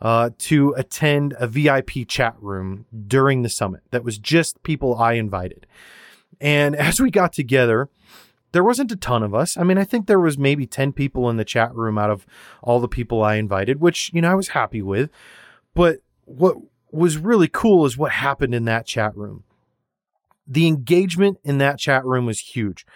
uh, 0.00 0.30
to 0.38 0.74
attend 0.76 1.34
a 1.38 1.46
VIP 1.46 2.06
chat 2.06 2.36
room 2.38 2.86
during 3.06 3.42
the 3.42 3.48
summit 3.48 3.82
that 3.90 4.04
was 4.04 4.18
just 4.18 4.62
people 4.62 4.96
I 4.96 5.14
invited. 5.14 5.66
And 6.40 6.76
as 6.88 7.00
we 7.00 7.10
got 7.10 7.32
together, 7.32 7.88
there 8.52 8.64
wasn't 8.64 8.92
a 8.92 8.96
ton 8.96 9.22
of 9.22 9.34
us. 9.34 9.56
I 9.56 9.64
mean, 9.64 9.78
I 9.78 9.84
think 9.84 10.06
there 10.06 10.20
was 10.20 10.38
maybe 10.38 10.66
10 10.66 10.92
people 10.92 11.28
in 11.28 11.36
the 11.36 11.44
chat 11.44 11.74
room 11.74 11.98
out 11.98 12.10
of 12.10 12.26
all 12.62 12.80
the 12.80 12.88
people 12.88 13.22
I 13.22 13.34
invited, 13.36 13.80
which, 13.80 14.10
you 14.14 14.22
know, 14.22 14.30
I 14.30 14.34
was 14.34 14.48
happy 14.48 14.82
with. 14.82 15.10
But 15.74 15.98
what 16.24 16.56
was 16.90 17.18
really 17.18 17.48
cool 17.48 17.84
is 17.84 17.98
what 17.98 18.12
happened 18.12 18.54
in 18.54 18.64
that 18.66 18.86
chat 18.86 19.16
room. 19.16 19.44
The 20.46 20.66
engagement 20.66 21.38
in 21.42 21.58
that 21.58 21.78
chat 21.78 22.04
room 22.04 22.24
was 22.24 22.38
huge. 22.38 22.86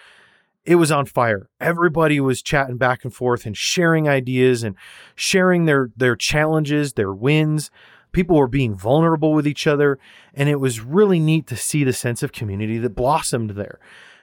It 0.65 0.77
was 0.77 0.93
on 0.93 1.07
fire. 1.07 1.49
Everybody 1.61 2.21
was 2.21 2.43
chatting 2.43 2.77
back 2.77 3.05
and 3.05 3.15
forth 3.15 3.47
and 3.47 3.57
sharing 3.57 4.09
ideas 4.09 4.63
and 4.63 4.77
sharing 5.15 5.65
their 5.65 5.91
their 5.97 6.17
challenges, 6.17 6.95
their 6.95 7.13
wins. 7.13 7.71
People 8.13 8.37
were 8.37 8.49
being 8.49 8.75
vulnerable 8.75 9.33
with 9.33 9.47
each 9.47 9.67
other, 9.67 9.99
and 10.35 10.49
it 10.49 10.59
was 10.59 10.81
really 10.81 11.21
neat 11.21 11.47
to 11.47 11.57
see 11.57 11.85
the 11.85 11.93
sense 11.93 12.23
of 12.23 12.33
community 12.33 12.77
that 12.79 12.97
blossomed 12.97 13.51
there 13.51 13.79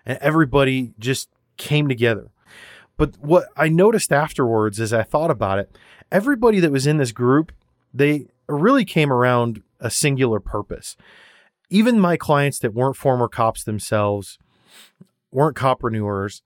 and 0.08 0.18
everybody 0.22 0.94
just 0.98 1.30
came 1.58 1.88
together. 1.88 2.32
But 2.96 3.20
what 3.20 3.50
I 3.56 3.68
noticed 3.68 4.12
afterwards 4.12 4.80
as 4.80 4.92
I 4.92 5.04
thought 5.04 5.30
about 5.30 5.60
it, 5.60 5.78
everybody 6.12 6.60
that 6.62 6.72
was 6.72 6.88
in 6.88 6.98
this 6.98 7.12
group, 7.12 7.52
they 7.94 8.28
really 8.48 8.86
came 8.86 9.12
around 9.12 9.62
a 9.80 9.92
singular 9.92 10.40
purpose. 10.40 10.96
Even 11.70 12.00
my 12.00 12.16
clients 12.16 12.58
that 12.60 12.74
weren't 12.74 12.96
former 12.96 13.28
cops 13.28 13.64
themselves, 13.64 14.40
weren't 15.38 15.56
copreneurs, 15.56 16.42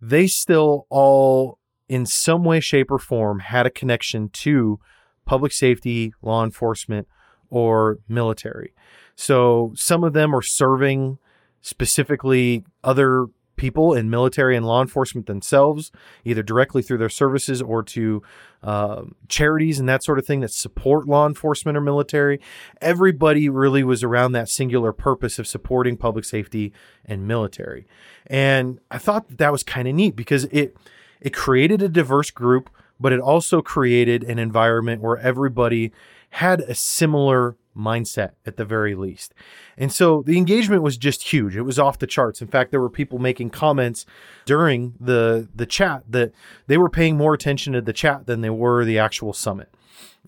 they 0.00 0.28
still 0.28 0.86
all, 0.88 1.58
in 1.88 2.06
some 2.06 2.44
way, 2.44 2.60
shape, 2.60 2.92
or 2.92 2.98
form, 2.98 3.40
had 3.40 3.66
a 3.66 3.70
connection 3.70 4.28
to 4.28 4.78
public 5.26 5.50
safety, 5.50 6.14
law 6.22 6.44
enforcement, 6.44 7.08
or 7.50 7.98
military. 8.08 8.72
So 9.16 9.72
some 9.74 10.04
of 10.04 10.12
them 10.12 10.32
are 10.32 10.42
serving 10.42 11.18
specifically 11.60 12.64
other 12.84 13.26
people 13.56 13.94
in 13.94 14.10
military 14.10 14.56
and 14.56 14.66
law 14.66 14.80
enforcement 14.80 15.26
themselves, 15.26 15.92
either 16.24 16.42
directly 16.42 16.82
through 16.82 16.98
their 16.98 17.08
services 17.08 17.62
or 17.62 17.82
to 17.82 18.22
uh, 18.62 19.02
charities 19.28 19.78
and 19.78 19.88
that 19.88 20.02
sort 20.02 20.18
of 20.18 20.26
thing 20.26 20.40
that 20.40 20.50
support 20.50 21.06
law 21.06 21.26
enforcement 21.26 21.76
or 21.76 21.80
military. 21.80 22.40
Everybody 22.80 23.48
really 23.48 23.84
was 23.84 24.02
around 24.02 24.32
that 24.32 24.48
singular 24.48 24.92
purpose 24.92 25.38
of 25.38 25.46
supporting 25.46 25.96
public 25.96 26.24
safety 26.24 26.72
and 27.04 27.26
military. 27.26 27.86
And 28.26 28.80
I 28.90 28.98
thought 28.98 29.28
that, 29.28 29.38
that 29.38 29.52
was 29.52 29.62
kind 29.62 29.86
of 29.86 29.94
neat 29.94 30.16
because 30.16 30.44
it 30.46 30.76
it 31.20 31.32
created 31.32 31.80
a 31.80 31.88
diverse 31.88 32.30
group, 32.30 32.68
but 33.00 33.12
it 33.12 33.20
also 33.20 33.62
created 33.62 34.24
an 34.24 34.38
environment 34.38 35.00
where 35.00 35.16
everybody 35.16 35.90
had 36.30 36.60
a 36.60 36.74
similar 36.74 37.56
mindset 37.76 38.32
at 38.46 38.56
the 38.56 38.64
very 38.64 38.94
least. 38.94 39.34
And 39.76 39.92
so 39.92 40.22
the 40.22 40.36
engagement 40.36 40.82
was 40.82 40.96
just 40.96 41.32
huge. 41.32 41.56
It 41.56 41.62
was 41.62 41.78
off 41.78 41.98
the 41.98 42.06
charts. 42.06 42.40
In 42.40 42.48
fact, 42.48 42.70
there 42.70 42.80
were 42.80 42.90
people 42.90 43.18
making 43.18 43.50
comments 43.50 44.06
during 44.44 44.94
the 45.00 45.48
the 45.54 45.66
chat 45.66 46.04
that 46.08 46.32
they 46.66 46.78
were 46.78 46.90
paying 46.90 47.16
more 47.16 47.34
attention 47.34 47.72
to 47.72 47.80
the 47.80 47.92
chat 47.92 48.26
than 48.26 48.40
they 48.40 48.50
were 48.50 48.84
the 48.84 48.98
actual 48.98 49.32
summit. 49.32 49.68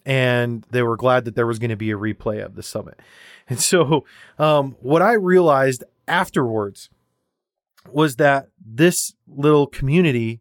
And 0.04 0.64
they 0.70 0.82
were 0.82 0.96
glad 0.96 1.24
that 1.24 1.34
there 1.34 1.46
was 1.46 1.58
going 1.58 1.70
to 1.70 1.76
be 1.76 1.90
a 1.90 1.96
replay 1.96 2.44
of 2.44 2.54
the 2.54 2.62
summit. 2.62 3.00
And 3.48 3.60
so 3.60 4.04
um, 4.38 4.76
what 4.80 5.02
I 5.02 5.12
realized 5.12 5.84
afterwards 6.08 6.90
was 7.90 8.16
that 8.16 8.48
this 8.64 9.14
little 9.26 9.66
community 9.66 10.40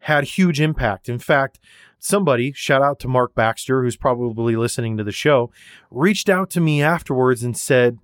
had 0.00 0.24
huge 0.24 0.60
impact. 0.60 1.08
In 1.08 1.18
fact, 1.18 1.58
somebody, 1.98 2.52
shout 2.52 2.82
out 2.82 2.98
to 3.00 3.08
Mark 3.08 3.34
Baxter, 3.34 3.82
who's 3.82 3.96
probably 3.96 4.56
listening 4.56 4.96
to 4.96 5.04
the 5.04 5.12
show, 5.12 5.50
reached 5.90 6.28
out 6.28 6.50
to 6.50 6.60
me 6.60 6.82
afterwards 6.82 7.42
and 7.42 7.56
said, 7.56 7.98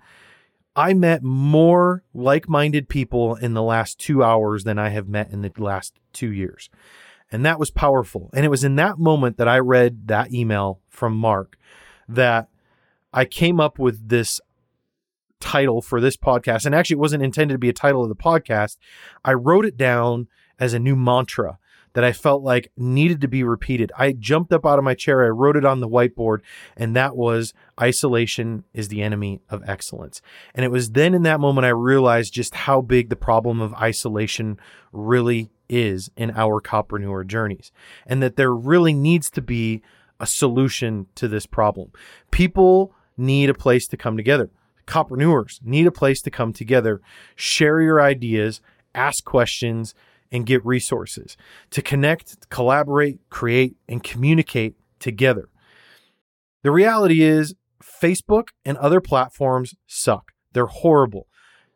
I 0.75 0.95
met 0.95 1.23
more 1.23 2.03
like 2.15 2.49
minded 2.49 2.89
people 2.89 3.35
in 3.35 3.55
the 3.55 3.63
last 3.63 3.99
two 3.99 4.23
hours 4.23 4.65
than 4.65 4.79
I 4.79 4.89
have 4.89 5.09
met 5.09 5.31
in 5.31 5.43
the 5.43 5.53
last 5.59 5.95
two 6.13 6.33
years. 6.33 6.71
And 7.31 7.45
that 7.45 7.59
was 7.59 7.71
powerful. 7.71 8.31
And 8.35 8.45
it 8.45 8.49
was 8.49 8.65
in 8.65 8.77
that 8.77 8.99
moment 8.99 9.37
that 9.37 9.49
I 9.49 9.59
read 9.59 10.09
that 10.09 10.33
email 10.33 10.81
from 10.89 11.15
Mark 11.17 11.59
that 12.09 12.49
I 13.13 13.25
came 13.25 13.61
up 13.61 13.79
with 13.79 14.09
this 14.09 14.41
title 15.41 15.83
for 15.83 16.01
this 16.01 16.17
podcast. 16.17 16.65
And 16.65 16.75
actually, 16.75 16.95
it 16.95 17.01
wasn't 17.01 17.23
intended 17.23 17.55
to 17.55 17.59
be 17.59 17.69
a 17.69 17.75
title 17.75 18.03
of 18.03 18.09
the 18.09 18.17
podcast. 18.17 18.77
I 19.25 19.33
wrote 19.33 19.67
it 19.67 19.77
down 19.77 20.29
as 20.59 20.73
a 20.73 20.79
new 20.79 20.97
mantra 20.97 21.59
that 21.95 22.05
I 22.05 22.13
felt 22.13 22.43
like 22.43 22.73
needed 22.77 23.21
to 23.21 23.29
be 23.29 23.43
repeated. 23.43 23.93
I 23.97 24.13
jumped 24.13 24.53
up 24.53 24.65
out 24.65 24.79
of 24.79 24.85
my 24.85 24.95
chair, 24.95 25.25
I 25.25 25.29
wrote 25.29 25.57
it 25.57 25.65
on 25.65 25.81
the 25.81 25.89
whiteboard, 25.89 26.39
and 26.77 26.97
that 26.97 27.17
was 27.17 27.53
isolation 27.81 28.65
is 28.73 28.89
the 28.89 29.03
enemy 29.03 29.41
of 29.49 29.63
excellence. 29.67 30.23
And 30.55 30.65
it 30.65 30.71
was 30.71 30.93
then 30.93 31.15
in 31.15 31.23
that 31.23 31.41
moment 31.41 31.67
I 31.67 31.71
realized 31.71 32.33
just 32.33 32.55
how 32.55 32.81
big 32.81 33.09
the 33.09 33.17
problem 33.17 33.61
of 33.61 33.75
isolation 33.75 34.59
really 34.93 35.51
is 35.69 36.11
in 36.17 36.31
our 36.33 36.61
copreneur 36.61 37.27
journeys, 37.27 37.73
and 38.07 38.23
that 38.23 38.37
there 38.37 38.53
really 38.53 38.93
needs 38.93 39.31
to 39.31 39.43
be 39.43 39.83
a 40.21 40.27
solution 40.27 41.07
to 41.17 41.29
this 41.29 41.47
problem. 41.47 41.91
People 42.31 42.95
need 43.17 43.51
a 43.51 43.55
place 43.55 43.87
to 43.89 43.97
come 43.97 44.17
together. 44.17 44.51
Copreneurs 44.87 45.61
need 45.63 45.87
a 45.87 45.93
place 45.93 46.21
to 46.23 46.31
come 46.31 46.53
together, 46.53 47.01
share 47.37 47.81
your 47.81 48.01
ideas, 48.01 48.61
ask 48.95 49.25
questions, 49.25 49.95
and 50.33 50.47
get 50.47 50.65
resources 50.65 51.37
to 51.71 51.83
connect, 51.83 52.49
collaborate, 52.49 53.21
create, 53.29 53.77
and 53.87 54.03
communicate 54.03 54.75
together. 54.99 55.49
The 56.63 56.71
reality 56.71 57.23
is, 57.23 57.55
Facebook 57.83 58.49
and 58.65 58.79
other 58.79 59.01
platforms 59.01 59.75
suck. 59.87 60.33
They're 60.53 60.67
horrible. 60.67 61.27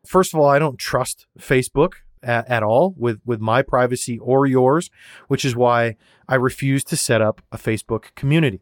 First 0.06 0.32
of 0.32 0.40
all, 0.40 0.48
I 0.48 0.58
don't 0.58 0.78
trust 0.78 1.26
Facebook 1.38 1.94
at, 2.22 2.48
at, 2.48 2.62
all 2.62 2.94
with, 2.96 3.20
with 3.24 3.40
my 3.40 3.62
privacy 3.62 4.18
or 4.18 4.46
yours, 4.46 4.90
which 5.28 5.44
is 5.44 5.56
why 5.56 5.96
I 6.28 6.36
refuse 6.36 6.84
to 6.84 6.96
set 6.96 7.20
up 7.20 7.42
a 7.52 7.58
Facebook 7.58 8.14
community. 8.14 8.60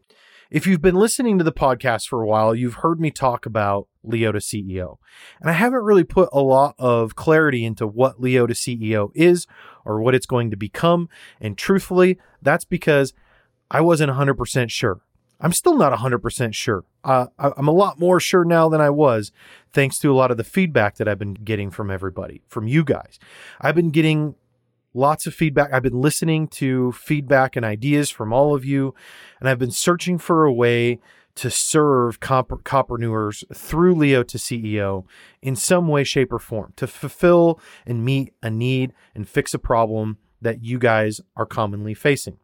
If 0.51 0.67
you've 0.67 0.81
been 0.81 0.95
listening 0.95 1.37
to 1.37 1.43
the 1.43 1.51
podcast 1.51 2.07
for 2.07 2.21
a 2.21 2.27
while, 2.27 2.53
you've 2.53 2.75
heard 2.75 2.99
me 2.99 3.11
talk 3.11 3.45
about 3.45 3.87
Leo 4.03 4.31
to 4.31 4.39
CEO. 4.39 4.97
And 5.41 5.49
I 5.49 5.53
haven't 5.53 5.83
really 5.83 6.03
put 6.03 6.29
a 6.31 6.41
lot 6.41 6.75
of 6.77 7.15
clarity 7.15 7.65
into 7.65 7.87
what 7.87 8.21
Leo 8.21 8.45
to 8.45 8.53
CEO 8.53 9.09
is 9.15 9.47
or 9.85 10.01
what 10.01 10.15
it's 10.15 10.25
going 10.25 10.51
to 10.51 10.57
become. 10.57 11.07
And 11.39 11.57
truthfully, 11.57 12.17
that's 12.41 12.65
because 12.65 13.13
I 13.71 13.81
wasn't 13.81 14.11
100% 14.11 14.69
sure. 14.69 14.99
I'm 15.39 15.53
still 15.53 15.77
not 15.77 15.93
100% 15.93 16.53
sure. 16.53 16.85
Uh, 17.03 17.27
I'm 17.37 17.67
a 17.67 17.73
lot 17.73 17.99
more 17.99 18.19
sure 18.19 18.45
now 18.45 18.69
than 18.69 18.81
I 18.81 18.89
was, 18.89 19.31
thanks 19.73 19.99
to 19.99 20.11
a 20.11 20.15
lot 20.15 20.31
of 20.31 20.37
the 20.37 20.43
feedback 20.43 20.95
that 20.95 21.07
I've 21.07 21.19
been 21.19 21.33
getting 21.33 21.69
from 21.69 21.91
everybody, 21.91 22.41
from 22.47 22.67
you 22.67 22.83
guys. 22.83 23.19
I've 23.59 23.75
been 23.75 23.91
getting 23.91 24.35
lots 24.93 25.27
of 25.27 25.33
feedback. 25.33 25.73
I've 25.73 25.83
been 25.83 26.01
listening 26.01 26.47
to 26.47 26.93
feedback 26.93 27.55
and 27.55 27.65
ideas 27.65 28.09
from 28.09 28.31
all 28.31 28.55
of 28.55 28.63
you, 28.63 28.95
and 29.39 29.49
I've 29.49 29.59
been 29.59 29.71
searching 29.71 30.17
for 30.17 30.45
a 30.45 30.53
way 30.53 30.99
to 31.35 31.49
serve 31.49 32.19
cop- 32.19 32.63
copreneurs 32.63 33.43
through 33.53 33.95
Leo 33.95 34.23
to 34.23 34.37
CEO 34.37 35.05
in 35.41 35.55
some 35.55 35.87
way, 35.87 36.03
shape, 36.03 36.31
or 36.31 36.39
form 36.39 36.73
to 36.77 36.87
fulfill 36.87 37.59
and 37.85 38.05
meet 38.05 38.33
a 38.41 38.49
need 38.49 38.93
and 39.13 39.27
fix 39.27 39.53
a 39.53 39.59
problem 39.59 40.17
that 40.41 40.63
you 40.63 40.79
guys 40.79 41.21
are 41.35 41.45
commonly 41.45 41.93
facing. 41.93 42.37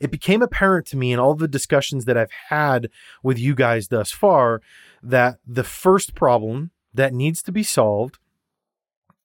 It 0.00 0.10
became 0.10 0.42
apparent 0.42 0.86
to 0.88 0.96
me 0.96 1.12
in 1.12 1.18
all 1.18 1.34
the 1.34 1.48
discussions 1.48 2.04
that 2.04 2.16
I've 2.16 2.32
had 2.48 2.88
with 3.22 3.38
you 3.38 3.54
guys 3.54 3.88
thus 3.88 4.10
far 4.10 4.60
that 5.02 5.38
the 5.46 5.64
first 5.64 6.14
problem 6.14 6.70
that 6.94 7.14
needs 7.14 7.42
to 7.42 7.52
be 7.52 7.62
solved 7.62 8.18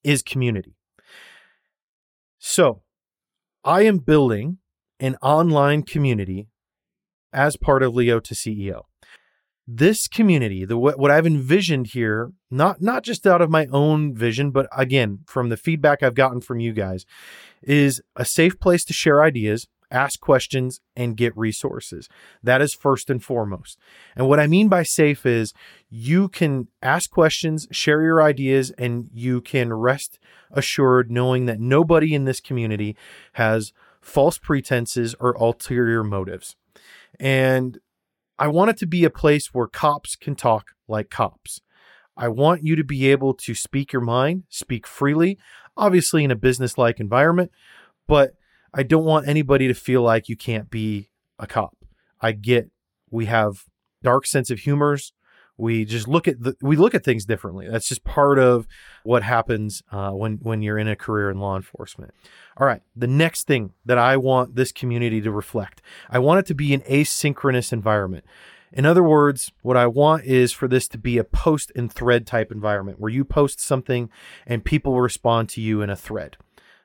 is 0.04 0.22
community. 0.22 0.76
So 2.38 2.82
I 3.64 3.82
am 3.82 3.98
building 3.98 4.60
an 5.00 5.18
online 5.22 5.84
community 5.84 6.48
as 7.34 7.58
part 7.58 7.84
of 7.84 7.94
Leo 7.94 8.20
to 8.20 8.34
CEO. 8.34 8.84
This 9.70 10.08
community, 10.08 10.64
the 10.64 10.78
what 10.78 11.12
I've 11.12 11.28
envisioned 11.28 11.88
here, 11.88 12.32
not 12.50 12.82
not 12.82 13.04
just 13.04 13.28
out 13.28 13.42
of 13.42 13.50
my 13.50 13.66
own 13.66 14.16
vision, 14.16 14.52
but 14.52 14.68
again 14.76 15.20
from 15.28 15.50
the 15.50 15.58
feedback 15.58 16.02
I've 16.02 16.16
gotten 16.16 16.40
from 16.40 16.62
you 16.62 16.72
guys, 16.72 17.06
is 17.62 18.02
a 18.16 18.24
safe 18.24 18.58
place 18.62 18.86
to 18.86 18.94
share 18.94 19.22
ideas, 19.22 19.68
ask 19.92 20.22
questions, 20.22 20.80
and 20.96 21.18
get 21.18 21.36
resources. 21.36 22.08
That 22.42 22.62
is 22.62 22.74
first 22.74 23.10
and 23.10 23.22
foremost. 23.22 23.78
And 24.16 24.30
what 24.30 24.40
I 24.40 24.48
mean 24.48 24.70
by 24.70 24.84
safe 24.84 25.26
is 25.26 25.54
you 25.90 26.30
can 26.30 26.70
ask 26.82 27.10
questions, 27.10 27.68
share 27.70 28.02
your 28.02 28.22
ideas, 28.22 28.72
and 28.78 29.10
you 29.14 29.42
can 29.42 29.74
rest 29.74 30.18
assured 30.50 31.12
knowing 31.12 31.46
that 31.46 31.60
nobody 31.60 32.14
in 32.14 32.24
this 32.24 32.40
community 32.40 32.96
has 33.34 33.74
false 34.02 34.38
pretenses 34.38 35.14
or 35.20 35.34
ulterior 35.34 36.06
motives. 36.06 36.56
And 37.20 37.80
I 38.40 38.48
want 38.48 38.70
it 38.70 38.78
to 38.78 38.86
be 38.86 39.04
a 39.04 39.10
place 39.10 39.54
where 39.54 39.68
cops 39.68 40.16
can 40.16 40.36
talk 40.36 40.72
like 40.88 41.10
cops. 41.10 41.62
I 42.16 42.28
want 42.28 42.64
you 42.64 42.76
to 42.76 42.84
be 42.84 43.12
able 43.12 43.34
to 43.36 43.54
speak 43.54 43.94
your 43.94 44.02
mind, 44.02 44.44
speak 44.50 44.88
freely, 44.88 45.38
obviously 45.76 46.24
in 46.24 46.32
a 46.32 46.36
business 46.36 46.78
like 46.78 47.00
environment, 47.00 47.52
but 48.08 48.34
I 48.74 48.84
don't 48.84 49.06
want 49.06 49.28
anybody 49.28 49.68
to 49.68 49.74
feel 49.74 50.02
like 50.02 50.30
you 50.30 50.36
can't 50.36 50.70
be 50.70 51.10
a 51.40 51.48
cop. 51.48 51.78
I 52.22 52.32
get 52.32 52.70
we 53.10 53.26
have 53.26 53.66
dark 54.04 54.26
sense 54.26 54.50
of 54.50 54.60
humors. 54.60 55.14
We 55.58 55.86
just 55.86 56.08
look 56.08 56.28
at 56.28 56.42
the, 56.42 56.56
we 56.62 56.76
look 56.76 56.94
at 56.94 57.04
things 57.04 57.26
differently. 57.26 57.68
That's 57.68 57.88
just 57.88 58.04
part 58.04 58.38
of 58.40 58.68
what 59.04 59.24
happens 59.24 59.82
uh, 59.92 60.12
when 60.12 60.38
when 60.42 60.62
you're 60.62 60.78
in 60.78 60.88
a 60.88 60.96
career 60.96 61.30
in 61.30 61.40
law 61.40 61.56
enforcement. 61.56 62.14
All 62.58 62.68
right, 62.68 62.82
the 62.96 63.08
next 63.08 63.48
thing 63.48 63.74
that 63.86 63.98
I 63.98 64.18
want 64.18 64.56
this 64.56 64.72
community 64.72 65.22
to 65.22 65.32
reflect, 65.32 65.82
I 66.10 66.20
want 66.20 66.40
it 66.40 66.46
to 66.48 66.56
be 66.56 66.74
an 66.74 66.82
asynchronous 66.82 67.74
environment. 67.74 68.26
In 68.72 68.86
other 68.86 69.04
words, 69.04 69.52
what 69.62 69.78
I 69.78 69.88
want 69.88 70.26
is 70.26 70.52
for 70.52 70.68
this 70.68 70.88
to 70.90 70.98
be 70.98 71.18
a 71.18 71.24
post 71.24 71.72
and 71.76 71.92
thread 71.92 72.28
type 72.28 72.52
environment 72.52 73.00
where 73.00 73.12
you 73.12 73.24
post 73.24 73.62
something 73.62 74.10
and 74.46 74.64
people 74.64 75.00
respond 75.00 75.50
to 75.50 75.62
you 75.62 75.82
in 75.82 75.90
a 75.90 75.96
thread 75.96 76.38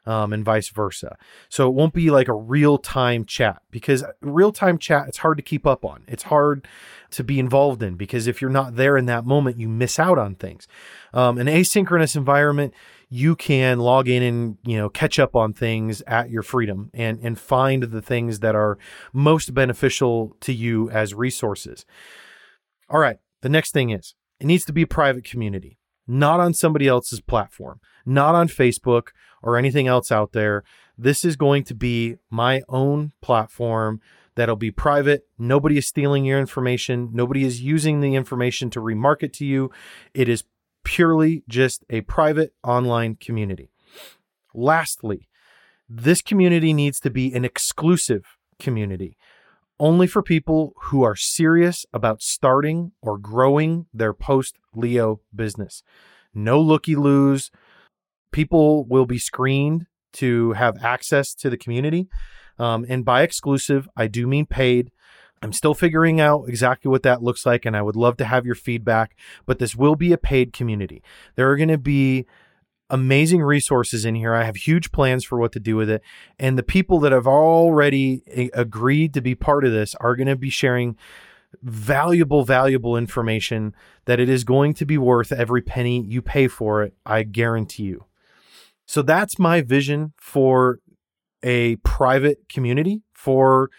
um, 0.07 0.33
and 0.33 0.45
vice 0.45 0.69
versa. 0.71 1.17
So 1.49 1.69
it 1.69 1.75
won't 1.75 1.95
be 1.95 2.11
like 2.11 2.29
a 2.29 2.35
real 2.35 2.79
time 2.79 3.25
chat 3.25 3.63
because 3.71 4.05
real 4.21 4.53
time 4.53 4.79
chat, 4.79 5.09
it's 5.09 5.19
hard 5.19 5.37
to 5.39 5.43
keep 5.43 5.67
up 5.67 5.85
on. 5.85 6.05
It's 6.09 6.25
hard 6.25 6.67
to 7.11 7.25
be 7.25 7.39
involved 7.39 7.83
in 7.83 7.97
because 7.97 8.27
if 8.27 8.41
you're 8.41 8.51
not 8.51 8.77
there 8.77 8.97
in 8.97 9.07
that 9.07 9.25
moment, 9.25 9.59
you 9.59 9.69
miss 9.69 9.99
out 9.99 10.19
on 10.19 10.35
things. 10.35 10.67
Um, 11.13 11.39
an 11.39 11.47
asynchronous 11.47 12.17
environment, 12.17 12.75
you 13.09 13.37
can 13.37 13.79
log 13.79 14.09
in 14.09 14.23
and 14.23 14.57
you 14.65 14.79
know 14.79 14.89
catch 14.89 15.19
up 15.19 15.37
on 15.37 15.53
things 15.53 16.01
at 16.07 16.31
your 16.31 16.43
freedom 16.43 16.91
and 16.95 17.19
and 17.23 17.39
find 17.39 17.83
the 17.83 18.01
things 18.01 18.41
that 18.41 18.55
are 18.55 18.79
most 19.13 19.53
beneficial 19.53 20.35
to 20.41 20.53
you 20.53 20.89
as 20.91 21.13
resources. 21.13 21.85
All 22.89 22.99
right, 22.99 23.19
the 23.43 23.51
next 23.51 23.73
thing 23.73 23.91
is 23.91 24.15
it 24.41 24.47
needs 24.47 24.65
to 24.65 24.73
be 24.73 24.83
a 24.83 24.87
private 24.87 25.25
community, 25.25 25.79
not 26.07 26.41
on 26.41 26.55
somebody 26.55 26.89
else's 26.89 27.21
platform, 27.21 27.81
not 28.05 28.35
on 28.35 28.49
Facebook 28.49 29.09
or 29.43 29.57
anything 29.57 29.87
else 29.87 30.13
out 30.13 30.33
there. 30.33 30.63
This 30.97 31.25
is 31.25 31.37
going 31.37 31.65
to 31.65 31.75
be 31.75 32.17
my 32.31 32.63
own 32.69 33.13
platform 33.21 34.01
that'll 34.35 34.57
be 34.57 34.71
private. 34.71 35.27
Nobody 35.39 35.79
is 35.79 35.87
stealing 35.87 36.25
your 36.25 36.39
information. 36.39 37.11
Nobody 37.13 37.45
is 37.45 37.63
using 37.63 38.01
the 38.01 38.15
information 38.15 38.71
to 38.71 38.81
remarket 38.81 39.33
to 39.35 39.45
you. 39.45 39.71
It 40.15 40.29
is 40.29 40.45
purely 40.85 41.45
just 41.49 41.85
a 41.91 42.01
private 42.03 42.53
online 42.63 43.17
community. 43.17 43.71
Lastly, 44.55 45.29
this 45.89 46.23
community 46.23 46.73
needs 46.73 47.01
to 47.01 47.11
be 47.11 47.33
an 47.35 47.45
exclusive 47.45 48.25
community 48.59 49.17
only 49.83 50.07
for 50.07 50.23
people 50.23 50.75
who 50.85 51.03
are 51.03 51.17
serious 51.17 51.85
about 51.93 52.23
starting 52.23 52.93
or 53.03 53.19
growing 53.19 53.85
their 53.93 54.15
post 54.15 54.57
Leo 54.77 55.21
business. 55.35 55.83
No 56.33 56.61
looky 56.61 56.95
loos, 56.95 57.51
people 58.31 58.85
will 58.85 59.07
be 59.07 59.19
screened 59.19 59.87
to 60.13 60.53
have 60.53 60.85
access 60.85 61.35
to 61.35 61.51
the 61.51 61.57
community. 61.57 62.09
Um, 62.61 62.87
and 62.89 63.05
by 63.05 63.23
exclusive, 63.23 63.89
I 63.97 64.07
do 64.07 64.29
mean 64.29 64.47
paid. 64.47 64.93
I'm 65.43 65.53
still 65.53 65.75
figuring 65.75 66.21
out 66.21 66.45
exactly 66.47 66.89
what 66.89 67.03
that 67.03 67.21
looks 67.21 67.45
like, 67.45 67.67
and 67.67 67.77
I 67.77 67.83
would 67.83 67.97
love 67.97 68.17
to 68.19 68.25
have 68.25 68.47
your 68.47 68.55
feedback. 68.55 69.17
But 69.47 69.59
this 69.59 69.75
will 69.75 69.97
be 69.97 70.13
a 70.13 70.19
paid 70.19 70.53
community. 70.53 71.03
There 71.35 71.51
are 71.51 71.57
going 71.57 71.69
to 71.71 71.77
be 71.77 72.27
amazing 72.93 73.43
resources 73.43 74.05
in 74.05 74.15
here. 74.15 74.35
I 74.35 74.45
have 74.45 74.55
huge 74.55 74.93
plans 74.93 75.25
for 75.25 75.39
what 75.39 75.51
to 75.53 75.61
do 75.61 75.75
with 75.75 75.91
it. 75.91 76.03
And 76.39 76.57
the 76.57 76.63
people 76.63 77.01
that 77.01 77.11
have 77.11 77.27
already 77.27 78.23
a- 78.29 78.51
agreed 78.53 79.15
to 79.15 79.23
be 79.23 79.35
part 79.35 79.65
of 79.65 79.73
this 79.73 79.97
are 79.97 80.15
going 80.15 80.29
to 80.29 80.37
be 80.37 80.51
sharing 80.51 80.97
valuable, 81.63 82.45
valuable 82.45 82.97
information 82.97 83.75
that 84.05 84.21
it 84.21 84.29
is 84.29 84.45
going 84.45 84.75
to 84.75 84.85
be 84.85 84.99
worth 84.99 85.33
every 85.33 85.63
penny 85.63 86.05
you 86.05 86.21
pay 86.21 86.49
for 86.49 86.83
it. 86.83 86.95
I 87.07 87.23
guarantee 87.23 87.85
you. 87.85 88.05
So 88.87 89.01
that's 89.01 89.39
my 89.39 89.63
vision 89.63 90.13
for 90.19 90.79
a 91.43 91.77
private 91.77 92.49
community 92.49 93.03
for 93.15 93.71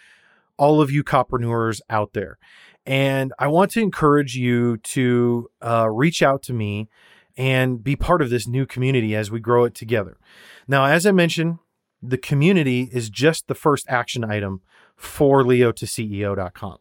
all 0.58 0.80
of 0.80 0.90
you 0.90 1.04
copreneurs 1.04 1.80
out 1.88 2.12
there. 2.14 2.38
And 2.84 3.32
I 3.38 3.46
want 3.46 3.70
to 3.72 3.80
encourage 3.80 4.34
you 4.36 4.76
to 4.78 5.48
uh, 5.62 5.88
reach 5.88 6.22
out 6.22 6.42
to 6.44 6.52
me 6.52 6.88
and 7.36 7.82
be 7.82 7.96
part 7.96 8.22
of 8.22 8.30
this 8.30 8.46
new 8.46 8.66
community 8.66 9.14
as 9.14 9.30
we 9.30 9.40
grow 9.40 9.64
it 9.64 9.74
together. 9.74 10.16
Now, 10.68 10.84
as 10.84 11.06
I 11.06 11.12
mentioned, 11.12 11.58
the 12.02 12.18
community 12.18 12.88
is 12.92 13.10
just 13.10 13.48
the 13.48 13.54
first 13.54 13.86
action 13.88 14.24
item 14.24 14.60
for 14.96 15.42
Leo 15.42 15.72
to 15.72 15.86
CEO.com. 15.86 16.78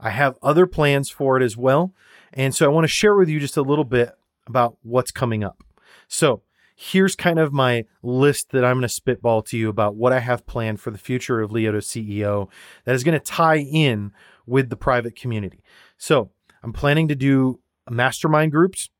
I 0.00 0.10
have 0.10 0.36
other 0.42 0.66
plans 0.66 1.10
for 1.10 1.36
it 1.36 1.42
as 1.42 1.56
well. 1.56 1.94
And 2.32 2.54
so 2.54 2.66
I 2.66 2.68
want 2.68 2.84
to 2.84 2.88
share 2.88 3.14
with 3.14 3.28
you 3.28 3.40
just 3.40 3.56
a 3.56 3.62
little 3.62 3.84
bit 3.84 4.12
about 4.46 4.76
what's 4.82 5.10
coming 5.10 5.42
up. 5.42 5.62
So, 6.08 6.42
here's 6.76 7.14
kind 7.14 7.38
of 7.38 7.52
my 7.52 7.84
list 8.02 8.50
that 8.50 8.64
I'm 8.64 8.76
going 8.76 8.82
to 8.82 8.88
spitball 8.88 9.42
to 9.42 9.56
you 9.56 9.68
about 9.68 9.94
what 9.94 10.12
I 10.12 10.18
have 10.18 10.44
planned 10.44 10.80
for 10.80 10.90
the 10.90 10.98
future 10.98 11.40
of 11.40 11.52
Leo 11.52 11.70
to 11.72 11.78
CEO 11.78 12.48
that 12.84 12.94
is 12.94 13.04
going 13.04 13.18
to 13.18 13.24
tie 13.24 13.58
in 13.58 14.12
with 14.44 14.70
the 14.70 14.76
private 14.76 15.14
community. 15.14 15.62
So 15.96 16.30
I'm 16.62 16.72
planning 16.72 17.08
to 17.08 17.14
do 17.14 17.60
mastermind 17.88 18.50
groups 18.50 18.90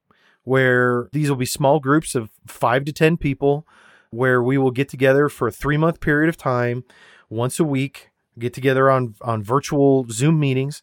where 0.44 1.08
these 1.12 1.28
will 1.28 1.36
be 1.36 1.46
small 1.46 1.80
groups 1.80 2.14
of 2.14 2.30
five 2.46 2.84
to 2.84 2.92
10 2.92 3.16
people 3.16 3.66
where 4.10 4.42
we 4.42 4.56
will 4.56 4.70
get 4.70 4.88
together 4.88 5.28
for 5.28 5.48
a 5.48 5.52
three 5.52 5.76
month 5.76 6.00
period 6.00 6.28
of 6.28 6.36
time 6.36 6.84
once 7.28 7.58
a 7.58 7.64
week, 7.64 8.10
get 8.38 8.54
together 8.54 8.90
on, 8.90 9.14
on 9.22 9.42
virtual 9.42 10.06
Zoom 10.10 10.38
meetings 10.38 10.82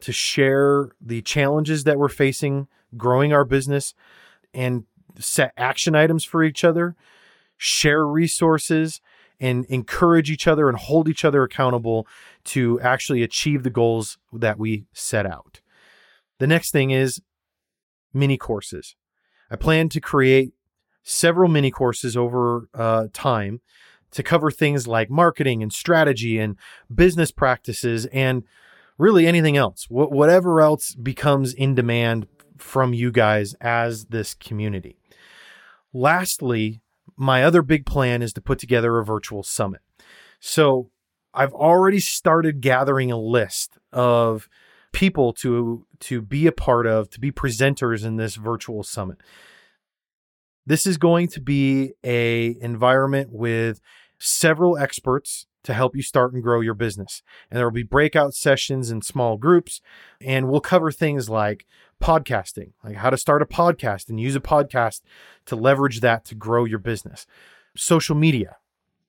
to 0.00 0.12
share 0.12 0.90
the 1.00 1.22
challenges 1.22 1.84
that 1.84 1.98
we're 1.98 2.08
facing 2.08 2.66
growing 2.96 3.32
our 3.32 3.44
business 3.44 3.94
and 4.52 4.84
set 5.18 5.52
action 5.56 5.94
items 5.94 6.24
for 6.24 6.42
each 6.42 6.64
other, 6.64 6.96
share 7.56 8.06
resources, 8.06 9.00
and 9.38 9.64
encourage 9.66 10.30
each 10.30 10.46
other 10.46 10.68
and 10.68 10.78
hold 10.78 11.08
each 11.08 11.24
other 11.24 11.42
accountable 11.42 12.06
to 12.44 12.80
actually 12.80 13.22
achieve 13.22 13.62
the 13.62 13.70
goals 13.70 14.18
that 14.32 14.58
we 14.58 14.84
set 14.92 15.26
out. 15.26 15.60
The 16.38 16.46
next 16.46 16.70
thing 16.70 16.90
is 16.90 17.20
mini 18.12 18.36
courses. 18.36 18.94
I 19.52 19.56
plan 19.56 19.90
to 19.90 20.00
create 20.00 20.54
several 21.02 21.50
mini 21.50 21.70
courses 21.70 22.16
over 22.16 22.68
uh, 22.72 23.08
time 23.12 23.60
to 24.12 24.22
cover 24.22 24.50
things 24.50 24.86
like 24.86 25.10
marketing 25.10 25.62
and 25.62 25.70
strategy 25.70 26.38
and 26.38 26.56
business 26.92 27.30
practices 27.30 28.06
and 28.06 28.44
really 28.96 29.26
anything 29.26 29.58
else, 29.58 29.84
Wh- 29.84 30.10
whatever 30.10 30.62
else 30.62 30.94
becomes 30.94 31.52
in 31.52 31.74
demand 31.74 32.26
from 32.56 32.94
you 32.94 33.10
guys 33.10 33.54
as 33.60 34.06
this 34.06 34.32
community. 34.32 34.96
Lastly, 35.92 36.80
my 37.16 37.44
other 37.44 37.60
big 37.60 37.84
plan 37.84 38.22
is 38.22 38.32
to 38.32 38.40
put 38.40 38.58
together 38.58 38.98
a 38.98 39.04
virtual 39.04 39.42
summit. 39.42 39.82
So 40.40 40.90
I've 41.34 41.52
already 41.52 42.00
started 42.00 42.62
gathering 42.62 43.12
a 43.12 43.18
list 43.18 43.78
of 43.92 44.48
people 44.92 45.32
to 45.32 45.86
to 46.00 46.20
be 46.20 46.46
a 46.46 46.52
part 46.52 46.86
of, 46.86 47.10
to 47.10 47.20
be 47.20 47.32
presenters 47.32 48.04
in 48.04 48.16
this 48.16 48.36
virtual 48.36 48.82
summit. 48.82 49.18
This 50.64 50.86
is 50.86 50.96
going 50.96 51.28
to 51.28 51.40
be 51.40 51.92
a 52.04 52.56
environment 52.60 53.30
with 53.32 53.80
several 54.18 54.78
experts 54.78 55.46
to 55.64 55.74
help 55.74 55.94
you 55.94 56.02
start 56.02 56.32
and 56.32 56.42
grow 56.42 56.60
your 56.60 56.74
business. 56.74 57.22
And 57.50 57.58
there 57.58 57.66
will 57.66 57.72
be 57.72 57.82
breakout 57.82 58.34
sessions 58.34 58.90
in 58.90 59.02
small 59.02 59.36
groups 59.36 59.80
and 60.20 60.48
we'll 60.48 60.60
cover 60.60 60.90
things 60.90 61.28
like 61.28 61.66
podcasting, 62.00 62.72
like 62.82 62.96
how 62.96 63.10
to 63.10 63.16
start 63.16 63.42
a 63.42 63.46
podcast 63.46 64.08
and 64.08 64.20
use 64.20 64.34
a 64.34 64.40
podcast 64.40 65.02
to 65.46 65.56
leverage 65.56 66.00
that 66.00 66.24
to 66.26 66.34
grow 66.34 66.64
your 66.64 66.80
business. 66.80 67.26
Social 67.76 68.16
media, 68.16 68.56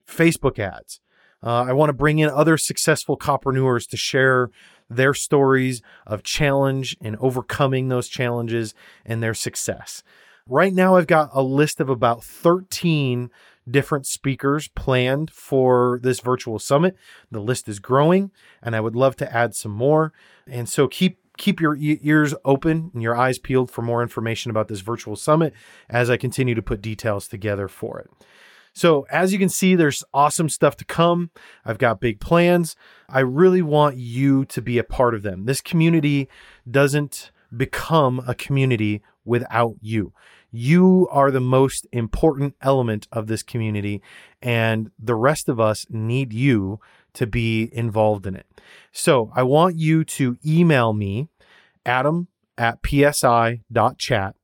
Facebook 0.08 0.60
ads. 0.60 1.00
Uh, 1.41 1.63
I 1.63 1.74
want 1.74 1.89
to 1.89 1.93
bring 1.93 2.19
in 2.19 2.30
other 2.30 2.58
successful 2.58 3.17
copreneurs 3.17 3.88
to 3.89 3.98
share 3.98 4.50
their 4.89 5.13
stories 5.13 5.82
of 6.06 6.24
challenge 6.24 6.98
and 7.02 7.15
overcoming 7.17 7.89
those 7.89 8.08
challenges 8.08 8.74
and 9.06 9.22
their 9.22 9.34
success. 9.34 10.04
Right 10.48 10.73
now, 10.73 10.96
I've 10.96 11.08
got 11.08 11.29
a 11.34 11.42
list 11.42 11.79
of 11.79 11.90
about 11.90 12.23
13 12.23 13.29
different 13.69 14.06
speakers 14.06 14.67
planned 14.69 15.31
for 15.31 16.00
this 16.04 16.19
virtual 16.19 16.60
summit. 16.60 16.98
The 17.31 17.40
list 17.40 17.69
is 17.69 17.79
growing, 17.79 18.31
and 18.62 18.75
I 18.75 18.81
would 18.81 18.96
love 18.96 19.15
to 19.17 19.34
add 19.34 19.56
some 19.56 19.71
more. 19.71 20.12
And 20.48 20.67
so 20.67 20.88
keep 20.88 21.19
keep 21.38 21.60
your 21.60 21.75
ears 21.79 22.36
open 22.46 22.92
and 22.94 23.02
your 23.02 23.15
eyes 23.15 23.40
peeled 23.40 23.71
for 23.71 23.81
more 23.81 24.04
information 24.04 24.52
about 24.52 24.67
this 24.67 24.81
virtual 24.81 25.15
summit 25.15 25.52
as 25.90 26.10
I 26.10 26.17
continue 26.17 26.54
to 26.54 26.62
put 26.62 26.79
details 26.79 27.27
together 27.27 27.67
for 27.67 28.00
it. 28.00 28.12
So, 28.74 29.06
as 29.12 29.32
you 29.32 29.40
can 29.40 29.50
see, 29.50 29.76
there's 29.76 30.04
awesome 30.13 30.50
stuff 30.50 30.76
to 30.78 30.86
come. 30.86 31.30
I've 31.63 31.78
got 31.78 32.02
big 32.02 32.19
plans. 32.19 32.76
I 33.08 33.19
really 33.19 33.62
want 33.62 33.98
you 33.98 34.46
to 34.46 34.62
be 34.62 34.80
a 34.80 34.84
part 34.84 35.13
of 35.13 35.21
them. 35.21 35.46
This 35.46 35.62
community 35.62 36.28
doesn't 36.69 37.32
become 37.56 38.24
a 38.28 38.34
community 38.34 39.04
without 39.24 39.76
you. 39.80 40.12
You 40.52 41.08
are 41.12 41.30
the 41.30 41.40
most 41.40 41.86
important 41.92 42.56
element 42.62 43.08
of 43.12 43.28
this 43.28 43.44
community, 43.44 44.02
and 44.42 44.90
the 44.98 45.15
rest 45.15 45.50
of 45.50 45.60
us 45.60 45.86
need 45.90 46.34
you 46.34 46.80
to 47.13 47.28
be 47.28 47.69
involved 47.74 48.26
in 48.26 48.36
it. 48.36 48.48
So, 48.92 49.32
I 49.36 49.44
want 49.44 49.78
you 49.78 50.04
to 50.04 50.38
email 50.44 50.94
me, 50.94 51.28
adam 51.86 52.28
at 52.58 52.80
psi.chat 52.86 54.36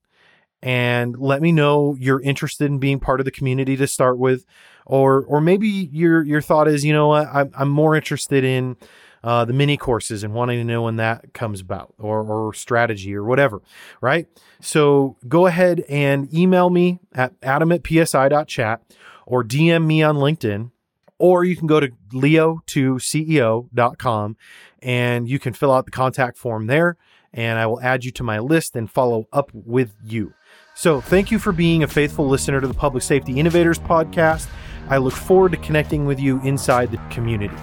and 0.62 1.18
let 1.18 1.42
me 1.42 1.52
know 1.52 1.96
you're 2.00 2.22
interested 2.22 2.66
in 2.66 2.78
being 2.80 3.00
part 3.00 3.22
of 3.22 3.26
the 3.26 3.32
community 3.32 3.76
to 3.78 3.88
start 3.88 4.20
with 4.20 4.46
or 4.86 5.24
or 5.26 5.42
maybe 5.42 5.68
your 5.68 6.24
your 6.24 6.42
thought 6.42 6.68
is 6.68 6.84
you 6.84 6.94
know 6.94 7.08
what 7.08 7.28
I'm, 7.32 7.52
I'm 7.58 7.70
more 7.70 7.96
interested 7.96 8.44
in 8.44 8.76
uh, 9.24 9.46
the 9.46 9.54
mini 9.54 9.78
courses 9.78 10.24
and 10.24 10.34
wanting 10.34 10.58
to 10.60 10.64
know 10.64 10.84
when 10.84 10.96
that 10.96 11.34
comes 11.34 11.60
about 11.60 11.94
or, 11.98 12.22
or 12.22 12.54
strategy 12.54 13.14
or 13.16 13.24
whatever 13.24 13.62
right 14.02 14.28
so 14.62 15.18
go 15.28 15.46
ahead 15.46 15.84
and 15.90 16.34
email 16.34 16.70
me 16.70 17.00
at 17.14 17.34
adam 17.44 17.72
at 17.72 17.86
psi.chat 17.86 18.82
or 19.26 19.44
dm 19.44 19.86
me 19.86 20.04
on 20.04 20.18
linkedin 20.18 20.72
or 21.18 21.44
you 21.44 21.56
can 21.56 21.68
go 21.68 21.80
to 21.82 21.90
leo2ceo.com 22.14 24.38
and 24.82 25.30
you 25.30 25.38
can 25.38 25.54
fill 25.54 25.72
out 25.72 25.86
the 25.86 25.92
contact 25.92 26.36
form 26.38 26.66
there 26.68 26.98
and 27.34 27.60
I 27.60 27.66
will 27.68 27.82
add 27.82 28.06
you 28.06 28.12
to 28.12 28.24
my 28.24 28.40
list 28.40 28.76
and 28.76 28.90
follow 28.90 29.28
up 29.32 29.52
with 29.54 29.94
you. 30.04 30.34
So, 30.80 31.02
thank 31.02 31.30
you 31.30 31.40
for 31.40 31.52
being 31.52 31.84
a 31.84 31.90
faithful 31.90 32.30
listener 32.30 32.62
to 32.62 32.66
the 32.66 32.74
Public 32.74 33.04
Safety 33.04 33.38
Innovators 33.38 33.78
podcast. 33.78 34.48
I 34.88 34.96
look 34.96 35.14
forward 35.14 35.52
to 35.52 35.58
connecting 35.58 36.06
with 36.06 36.22
you 36.22 36.40
inside 36.44 36.90
the 36.90 36.98
community. 37.10 37.54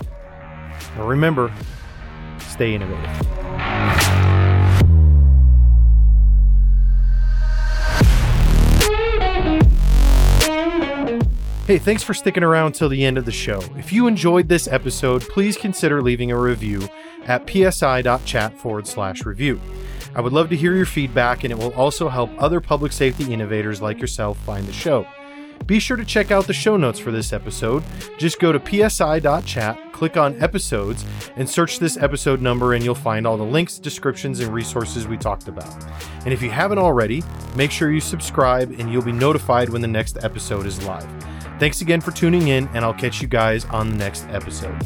Now, 0.94 1.06
remember, 1.06 1.50
stay 2.40 2.74
innovative. 2.74 3.06
Hey, 11.66 11.78
thanks 11.78 12.02
for 12.02 12.12
sticking 12.12 12.42
around 12.42 12.74
till 12.74 12.90
the 12.90 13.02
end 13.02 13.16
of 13.16 13.24
the 13.24 13.32
show. 13.32 13.62
If 13.78 13.94
you 13.94 14.08
enjoyed 14.08 14.50
this 14.50 14.68
episode, 14.68 15.22
please 15.22 15.56
consider 15.56 16.02
leaving 16.02 16.32
a 16.32 16.38
review 16.38 16.86
at 17.24 17.48
psi.chat 17.48 18.58
forward 18.58 18.86
slash 18.86 19.24
review. 19.24 19.58
I 20.16 20.22
would 20.22 20.32
love 20.32 20.48
to 20.48 20.56
hear 20.56 20.74
your 20.74 20.86
feedback, 20.86 21.44
and 21.44 21.52
it 21.52 21.58
will 21.58 21.74
also 21.74 22.08
help 22.08 22.30
other 22.38 22.58
public 22.58 22.90
safety 22.90 23.30
innovators 23.30 23.82
like 23.82 24.00
yourself 24.00 24.38
find 24.38 24.66
the 24.66 24.72
show. 24.72 25.06
Be 25.66 25.78
sure 25.78 25.98
to 25.98 26.06
check 26.06 26.30
out 26.30 26.46
the 26.46 26.54
show 26.54 26.78
notes 26.78 26.98
for 26.98 27.10
this 27.10 27.34
episode. 27.34 27.82
Just 28.16 28.40
go 28.40 28.50
to 28.50 28.88
psi.chat, 28.88 29.92
click 29.92 30.16
on 30.16 30.40
episodes, 30.40 31.04
and 31.36 31.48
search 31.48 31.78
this 31.78 31.98
episode 31.98 32.40
number, 32.40 32.72
and 32.72 32.82
you'll 32.82 32.94
find 32.94 33.26
all 33.26 33.36
the 33.36 33.44
links, 33.44 33.78
descriptions, 33.78 34.40
and 34.40 34.54
resources 34.54 35.06
we 35.06 35.18
talked 35.18 35.48
about. 35.48 35.84
And 36.24 36.32
if 36.32 36.40
you 36.40 36.48
haven't 36.48 36.78
already, 36.78 37.22
make 37.54 37.70
sure 37.70 37.92
you 37.92 38.00
subscribe, 38.00 38.74
and 38.78 38.90
you'll 38.90 39.02
be 39.02 39.12
notified 39.12 39.68
when 39.68 39.82
the 39.82 39.88
next 39.88 40.16
episode 40.24 40.64
is 40.64 40.82
live. 40.84 41.06
Thanks 41.58 41.82
again 41.82 42.00
for 42.00 42.10
tuning 42.10 42.48
in, 42.48 42.68
and 42.68 42.86
I'll 42.86 42.94
catch 42.94 43.20
you 43.20 43.28
guys 43.28 43.66
on 43.66 43.90
the 43.90 43.96
next 43.96 44.26
episode. 44.28 44.82